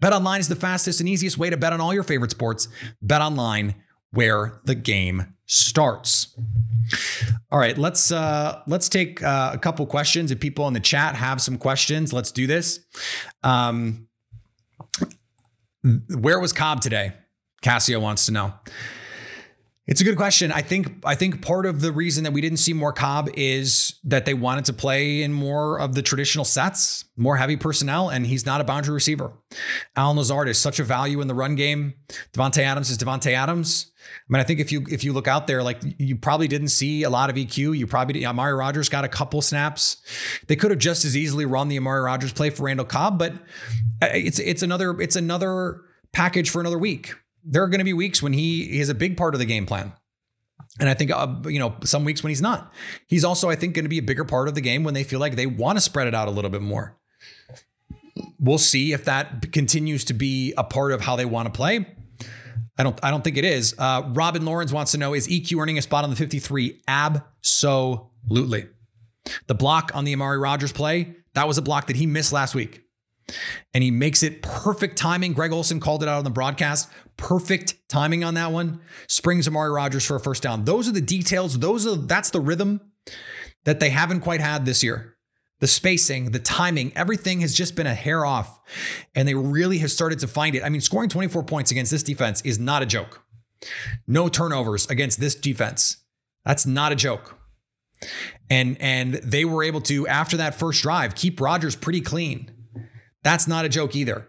BetOnline 0.00 0.38
is 0.38 0.46
the 0.46 0.54
fastest 0.54 1.00
and 1.00 1.08
easiest 1.08 1.36
way 1.36 1.50
to 1.50 1.56
bet 1.56 1.72
on 1.72 1.80
all 1.80 1.92
your 1.92 2.04
favorite 2.04 2.30
sports. 2.30 2.68
BetOnline, 3.04 3.74
where 4.12 4.60
the 4.64 4.76
game 4.76 5.34
starts. 5.46 6.38
All 7.50 7.58
right, 7.58 7.76
let's 7.76 8.12
uh, 8.12 8.62
let's 8.68 8.88
take 8.88 9.20
uh, 9.20 9.50
a 9.52 9.58
couple 9.58 9.84
questions. 9.86 10.30
If 10.30 10.38
people 10.38 10.68
in 10.68 10.74
the 10.74 10.80
chat 10.80 11.16
have 11.16 11.42
some 11.42 11.58
questions, 11.58 12.12
let's 12.12 12.30
do 12.30 12.46
this. 12.46 12.86
Um, 13.42 14.06
where 16.16 16.38
was 16.38 16.52
Cobb 16.52 16.80
today? 16.80 17.14
Cassio 17.62 17.98
wants 17.98 18.26
to 18.26 18.32
know. 18.32 18.54
It's 19.88 20.02
a 20.02 20.04
good 20.04 20.18
question. 20.18 20.52
I 20.52 20.60
think 20.60 21.02
I 21.02 21.14
think 21.14 21.40
part 21.40 21.64
of 21.64 21.80
the 21.80 21.92
reason 21.92 22.24
that 22.24 22.34
we 22.34 22.42
didn't 22.42 22.58
see 22.58 22.74
more 22.74 22.92
Cobb 22.92 23.30
is 23.34 23.94
that 24.04 24.26
they 24.26 24.34
wanted 24.34 24.66
to 24.66 24.74
play 24.74 25.22
in 25.22 25.32
more 25.32 25.80
of 25.80 25.94
the 25.94 26.02
traditional 26.02 26.44
sets, 26.44 27.06
more 27.16 27.38
heavy 27.38 27.56
personnel, 27.56 28.10
and 28.10 28.26
he's 28.26 28.44
not 28.44 28.60
a 28.60 28.64
boundary 28.64 28.92
receiver. 28.92 29.32
Allen 29.96 30.18
Lazard 30.18 30.46
is 30.46 30.58
such 30.58 30.78
a 30.78 30.84
value 30.84 31.22
in 31.22 31.26
the 31.26 31.34
run 31.34 31.54
game. 31.54 31.94
Davante 32.34 32.58
Adams 32.58 32.90
is 32.90 32.98
Davante 32.98 33.32
Adams. 33.32 33.90
I 34.06 34.10
mean, 34.28 34.40
I 34.40 34.44
think 34.44 34.60
if 34.60 34.70
you 34.70 34.84
if 34.90 35.04
you 35.04 35.14
look 35.14 35.26
out 35.26 35.46
there, 35.46 35.62
like 35.62 35.80
you 35.98 36.16
probably 36.16 36.48
didn't 36.48 36.68
see 36.68 37.02
a 37.04 37.10
lot 37.10 37.30
of 37.30 37.36
EQ. 37.36 37.78
You 37.78 37.86
probably 37.86 38.12
did, 38.12 38.26
Amari 38.26 38.52
Rodgers 38.52 38.90
got 38.90 39.06
a 39.06 39.08
couple 39.08 39.40
snaps. 39.40 39.96
They 40.48 40.56
could 40.56 40.70
have 40.70 40.80
just 40.80 41.06
as 41.06 41.16
easily 41.16 41.46
run 41.46 41.68
the 41.68 41.78
Amari 41.78 42.02
Rodgers 42.02 42.34
play 42.34 42.50
for 42.50 42.64
Randall 42.64 42.84
Cobb, 42.84 43.18
but 43.18 43.32
uh, 44.02 44.08
it's 44.12 44.38
it's 44.38 44.62
another 44.62 45.00
it's 45.00 45.16
another 45.16 45.80
package 46.12 46.50
for 46.50 46.60
another 46.60 46.78
week 46.78 47.14
there 47.44 47.62
are 47.62 47.68
going 47.68 47.78
to 47.78 47.84
be 47.84 47.92
weeks 47.92 48.22
when 48.22 48.32
he 48.32 48.80
is 48.80 48.88
a 48.88 48.94
big 48.94 49.16
part 49.16 49.34
of 49.34 49.40
the 49.40 49.46
game 49.46 49.66
plan. 49.66 49.92
And 50.80 50.88
I 50.88 50.94
think, 50.94 51.10
uh, 51.10 51.34
you 51.46 51.58
know, 51.58 51.74
some 51.84 52.04
weeks 52.04 52.22
when 52.22 52.30
he's 52.30 52.42
not. 52.42 52.72
He's 53.06 53.24
also, 53.24 53.48
I 53.50 53.56
think, 53.56 53.74
going 53.74 53.84
to 53.84 53.88
be 53.88 53.98
a 53.98 54.02
bigger 54.02 54.24
part 54.24 54.48
of 54.48 54.54
the 54.54 54.60
game 54.60 54.84
when 54.84 54.94
they 54.94 55.04
feel 55.04 55.18
like 55.18 55.34
they 55.34 55.46
want 55.46 55.76
to 55.76 55.80
spread 55.80 56.06
it 56.06 56.14
out 56.14 56.28
a 56.28 56.30
little 56.30 56.50
bit 56.50 56.62
more. 56.62 56.96
We'll 58.38 58.58
see 58.58 58.92
if 58.92 59.04
that 59.04 59.52
continues 59.52 60.04
to 60.06 60.14
be 60.14 60.54
a 60.56 60.64
part 60.64 60.92
of 60.92 61.00
how 61.00 61.16
they 61.16 61.24
want 61.24 61.46
to 61.46 61.56
play. 61.56 61.86
I 62.76 62.84
don't. 62.84 62.98
I 63.02 63.10
don't 63.10 63.24
think 63.24 63.36
it 63.36 63.44
is. 63.44 63.74
Uh, 63.76 64.08
Robin 64.12 64.44
Lawrence 64.44 64.72
wants 64.72 64.92
to 64.92 64.98
know: 64.98 65.14
Is 65.14 65.26
EQ 65.26 65.60
earning 65.60 65.78
a 65.78 65.82
spot 65.82 66.04
on 66.04 66.10
the 66.10 66.16
53? 66.16 66.80
Absolutely. 66.86 68.68
The 69.48 69.54
block 69.54 69.90
on 69.94 70.04
the 70.04 70.12
Amari 70.12 70.38
Rodgers 70.38 70.72
play 70.72 71.16
that 71.34 71.46
was 71.46 71.58
a 71.58 71.62
block 71.62 71.86
that 71.86 71.96
he 71.96 72.06
missed 72.06 72.32
last 72.32 72.54
week 72.54 72.82
and 73.74 73.84
he 73.84 73.90
makes 73.90 74.22
it 74.22 74.42
perfect 74.42 74.96
timing. 74.96 75.32
Greg 75.32 75.52
Olsen 75.52 75.80
called 75.80 76.02
it 76.02 76.08
out 76.08 76.18
on 76.18 76.24
the 76.24 76.30
broadcast. 76.30 76.90
Perfect 77.16 77.74
timing 77.88 78.24
on 78.24 78.34
that 78.34 78.52
one. 78.52 78.80
Springs 79.06 79.46
Amari 79.46 79.70
Rodgers 79.70 80.06
for 80.06 80.16
a 80.16 80.20
first 80.20 80.42
down. 80.42 80.64
Those 80.64 80.88
are 80.88 80.92
the 80.92 81.00
details. 81.00 81.58
Those 81.58 81.86
are 81.86 81.96
that's 81.96 82.30
the 82.30 82.40
rhythm 82.40 82.80
that 83.64 83.80
they 83.80 83.90
haven't 83.90 84.20
quite 84.20 84.40
had 84.40 84.64
this 84.64 84.82
year. 84.82 85.16
The 85.60 85.66
spacing, 85.66 86.30
the 86.30 86.38
timing, 86.38 86.92
everything 86.94 87.40
has 87.40 87.52
just 87.52 87.74
been 87.74 87.86
a 87.86 87.94
hair 87.94 88.24
off. 88.24 88.60
And 89.14 89.26
they 89.26 89.34
really 89.34 89.78
have 89.78 89.90
started 89.90 90.20
to 90.20 90.28
find 90.28 90.54
it. 90.54 90.62
I 90.62 90.68
mean, 90.68 90.80
scoring 90.80 91.08
24 91.08 91.42
points 91.42 91.70
against 91.72 91.90
this 91.90 92.04
defense 92.04 92.40
is 92.42 92.60
not 92.60 92.82
a 92.82 92.86
joke. 92.86 93.24
No 94.06 94.28
turnovers 94.28 94.86
against 94.88 95.18
this 95.18 95.34
defense. 95.34 96.04
That's 96.44 96.64
not 96.64 96.92
a 96.92 96.96
joke. 96.96 97.36
And 98.48 98.80
and 98.80 99.14
they 99.14 99.44
were 99.44 99.64
able 99.64 99.80
to 99.82 100.06
after 100.06 100.36
that 100.36 100.54
first 100.54 100.82
drive 100.82 101.16
keep 101.16 101.40
Rodgers 101.40 101.74
pretty 101.74 102.00
clean. 102.00 102.52
That's 103.22 103.48
not 103.48 103.64
a 103.64 103.68
joke 103.68 103.96
either. 103.96 104.28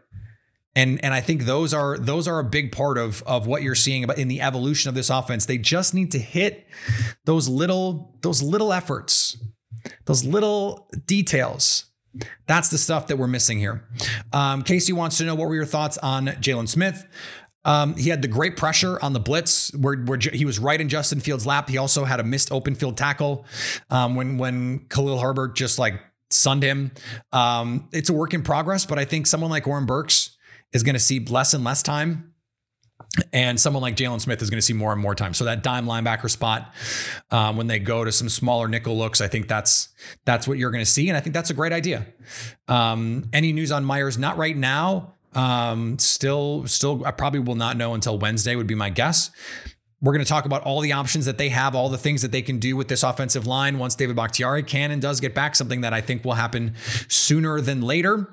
And, 0.76 1.04
and 1.04 1.14
I 1.14 1.22
think 1.22 1.44
those 1.44 1.74
are 1.74 1.98
those 1.98 2.28
are 2.28 2.40
a 2.40 2.44
big 2.44 2.72
part 2.72 2.98
of 2.98 3.24
of 3.24 3.48
what 3.48 3.64
you're 3.64 3.76
seeing 3.76 4.04
about 4.04 4.18
in 4.18 4.28
the 4.28 4.40
evolution 4.40 4.88
of 4.88 4.96
this 4.96 5.10
offense. 5.10 5.46
They 5.46 5.58
just 5.58 5.94
need 5.94 6.12
to 6.12 6.20
hit 6.20 6.68
those 7.26 7.50
little 7.50 8.16
those 8.22 8.42
little 8.42 8.72
efforts, 8.72 9.36
those 10.06 10.24
little 10.24 10.88
details. 11.06 11.86
That's 12.48 12.70
the 12.70 12.78
stuff 12.78 13.08
that 13.08 13.18
we're 13.18 13.28
missing 13.28 13.60
here. 13.60 13.84
Um, 14.32 14.62
Casey 14.64 14.94
wants 14.94 15.18
to 15.18 15.26
know 15.26 15.36
what 15.36 15.48
were 15.48 15.56
your 15.56 15.66
thoughts 15.66 15.98
on 16.00 16.28
Jaylon 16.28 16.68
Smith. 16.68 17.06
Um, 17.66 17.96
he 17.96 18.10
had 18.10 18.22
the 18.22 18.28
great 18.28 18.56
pressure 18.56 19.00
on 19.02 19.14
the 19.14 19.20
blitz 19.20 19.76
where, 19.76 19.98
where 19.98 20.18
he 20.18 20.46
was 20.46 20.60
right 20.60 20.80
in 20.80 20.88
Justin 20.88 21.20
Fields' 21.20 21.46
lap. 21.46 21.70
He 21.70 21.78
also 21.78 22.06
had 22.06 22.20
a 22.20 22.24
missed 22.24 22.52
open 22.52 22.74
field 22.74 22.98
tackle 22.98 23.46
um, 23.90 24.16
when 24.16 24.38
when 24.38 24.86
Khalil 24.90 25.20
Herbert 25.20 25.56
just 25.56 25.78
like 25.78 26.02
sunned 26.30 26.64
him. 26.64 26.92
Um, 27.32 27.90
it's 27.92 28.10
a 28.10 28.14
work 28.14 28.34
in 28.34 28.44
progress, 28.44 28.86
but 28.86 29.00
I 29.00 29.06
think 29.06 29.28
someone 29.28 29.50
like 29.50 29.68
Oren 29.68 29.86
Burks 29.86 30.38
is 30.74 30.84
going 30.84 30.94
to 30.94 31.00
see 31.00 31.20
less 31.20 31.54
and 31.54 31.64
less 31.64 31.84
time. 31.84 32.34
And 33.34 33.60
someone 33.60 33.82
like 33.82 33.96
Jaylon 33.96 34.22
Smith 34.22 34.42
is 34.42 34.50
going 34.50 34.60
to 34.60 34.66
see 34.66 34.74
more 34.74 34.92
and 34.92 35.02
more 35.02 35.16
time. 35.16 35.34
So 35.34 35.46
that 35.46 35.64
dime 35.64 35.86
linebacker 35.86 36.30
spot, 36.30 36.74
um, 37.32 37.58
when 37.58 37.66
they 37.66 37.80
go 37.80 38.04
to 38.04 38.12
some 38.12 38.30
smaller 38.30 38.68
nickel 38.68 38.98
looks, 38.98 39.20
I 39.20 39.28
think 39.28 39.48
that's 39.48 39.90
that's 40.26 40.48
what 40.48 40.60
you're 40.60 40.70
going 40.70 40.84
to 40.84 40.90
see, 40.90 41.10
and 41.10 41.18
I 41.18 41.20
think 41.20 41.34
that's 41.34 41.50
a 41.50 41.56
great 41.56 41.74
idea. 41.74 42.06
Um, 42.68 43.28
any 43.34 43.52
news 43.52 43.72
on 43.72 43.84
Myers? 43.84 44.18
Not 44.18 44.38
right 44.38 44.56
now. 44.56 45.16
Um, 45.34 45.98
still, 45.98 46.68
still, 46.68 47.04
I 47.06 47.12
probably 47.12 47.40
will 47.40 47.56
not 47.56 47.78
know 47.78 47.94
until 47.94 48.20
Wednesday. 48.20 48.56
Would 48.56 48.68
be 48.68 48.76
my 48.76 48.90
guess. 48.92 49.32
We're 50.02 50.14
going 50.14 50.24
to 50.24 50.30
talk 50.30 50.46
about 50.46 50.64
all 50.64 50.80
the 50.80 50.94
options 50.94 51.26
that 51.26 51.38
they 51.38 51.50
have, 51.50 51.76
all 51.76 51.90
the 51.90 51.98
things 51.98 52.22
that 52.22 52.32
they 52.32 52.42
can 52.42 52.58
do 52.58 52.78
with 52.78 52.88
this 52.88 53.04
offensive 53.04 53.46
line 53.46 53.78
once 53.80 53.96
David 53.96 54.16
Bakhtiari 54.16 54.64
can 54.64 54.92
and 54.92 55.02
does 55.02 55.20
get 55.20 55.36
back, 55.36 55.56
something 55.56 55.82
that 55.82 55.94
I 55.94 56.02
think 56.02 56.24
will 56.24 56.34
happen 56.34 56.76
sooner 57.10 57.60
than 57.60 57.82
later. 57.82 58.30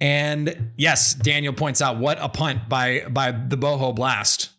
And 0.00 0.72
yes, 0.76 1.14
Daniel 1.14 1.52
points 1.52 1.80
out 1.80 1.98
what 1.98 2.18
a 2.20 2.28
punt 2.28 2.68
by 2.68 3.04
by 3.08 3.30
the 3.30 3.56
Boho 3.56 3.94
Blast. 3.94 4.50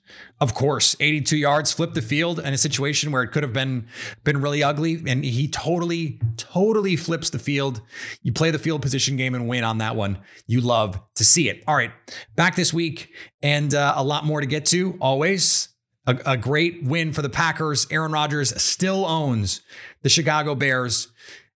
Of 0.42 0.54
course, 0.54 0.96
82 1.02 1.36
yards, 1.36 1.74
flipped 1.74 1.96
the 1.96 2.02
field 2.02 2.40
in 2.40 2.54
a 2.54 2.58
situation 2.58 3.12
where 3.12 3.24
it 3.24 3.28
could 3.28 3.44
have 3.44 3.52
been 3.52 3.88
been 4.24 4.42
really 4.42 4.64
ugly, 4.64 5.04
and 5.06 5.26
he 5.26 5.50
totally, 5.50 6.22
totally 6.38 6.96
flips 6.96 7.30
the 7.30 7.40
field. 7.40 7.82
You 8.24 8.32
play 8.32 8.50
the 8.50 8.60
field 8.60 8.82
position 8.82 9.18
game 9.18 9.36
and 9.36 9.50
win 9.50 9.66
on 9.66 9.80
that 9.80 9.98
one. 9.98 10.20
You 10.48 10.62
love 10.62 11.02
to 11.16 11.26
see 11.26 11.50
it. 11.50 11.62
All 11.68 11.76
right, 11.76 11.92
back 12.38 12.56
this 12.56 12.74
week, 12.74 13.12
and 13.42 13.74
uh, 13.76 13.94
a 13.98 14.04
lot 14.04 14.26
more 14.26 14.40
to 14.40 14.48
get 14.48 14.66
to. 14.68 14.98
Always 15.02 15.69
a, 16.06 16.18
a 16.26 16.38
great 16.38 16.84
win 16.84 17.14
for 17.14 17.22
the 17.22 17.30
Packers. 17.30 17.88
Aaron 17.92 18.12
Rodgers 18.12 18.60
still 18.62 19.06
owns 19.06 19.62
the 20.02 20.10
Chicago 20.10 20.56
Bears, 20.56 21.08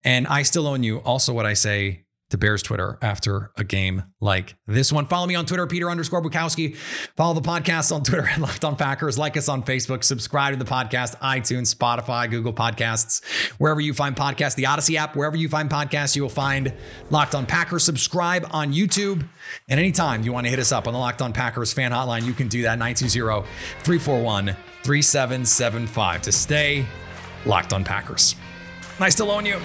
and 0.04 0.26
I 0.26 0.42
still 0.42 0.66
own 0.66 0.82
you. 0.82 0.98
Also, 0.98 1.32
what 1.32 1.46
I 1.46 1.54
say 1.54 2.04
to 2.32 2.38
Bears 2.38 2.62
Twitter 2.62 2.98
after 3.00 3.52
a 3.56 3.62
game 3.64 4.02
like 4.20 4.56
this 4.66 4.90
one. 4.90 5.06
Follow 5.06 5.26
me 5.26 5.34
on 5.34 5.46
Twitter, 5.46 5.66
Peter 5.66 5.90
underscore 5.90 6.22
Bukowski. 6.22 6.76
Follow 7.16 7.34
the 7.34 7.42
podcast 7.42 7.94
on 7.94 8.02
Twitter 8.02 8.26
at 8.26 8.38
Locked 8.40 8.64
On 8.64 8.74
Packers. 8.74 9.18
Like 9.18 9.36
us 9.36 9.48
on 9.48 9.62
Facebook. 9.62 10.02
Subscribe 10.02 10.54
to 10.54 10.58
the 10.62 10.68
podcast, 10.68 11.16
iTunes, 11.20 11.74
Spotify, 11.74 12.28
Google 12.28 12.52
Podcasts, 12.52 13.22
wherever 13.58 13.80
you 13.80 13.94
find 13.94 14.16
podcasts, 14.16 14.54
the 14.54 14.66
Odyssey 14.66 14.96
app, 14.96 15.14
wherever 15.14 15.36
you 15.36 15.48
find 15.48 15.70
podcasts, 15.70 16.16
you 16.16 16.22
will 16.22 16.30
find 16.30 16.72
Locked 17.10 17.34
On 17.34 17.46
Packers. 17.46 17.84
Subscribe 17.84 18.46
on 18.50 18.72
YouTube. 18.72 19.26
And 19.68 19.78
anytime 19.78 20.22
you 20.22 20.32
want 20.32 20.46
to 20.46 20.50
hit 20.50 20.58
us 20.58 20.72
up 20.72 20.86
on 20.86 20.94
the 20.94 20.98
Locked 20.98 21.22
On 21.22 21.32
Packers 21.32 21.72
fan 21.72 21.92
hotline, 21.92 22.24
you 22.24 22.32
can 22.32 22.48
do 22.48 22.62
that 22.62 22.78
920 22.78 23.46
341 23.84 24.56
3775 24.82 26.22
to 26.22 26.32
stay 26.32 26.86
locked 27.44 27.72
on 27.72 27.84
Packers. 27.84 28.34
Nice 28.98 29.14
to 29.16 29.24
loan 29.24 29.44
you. 29.46 29.60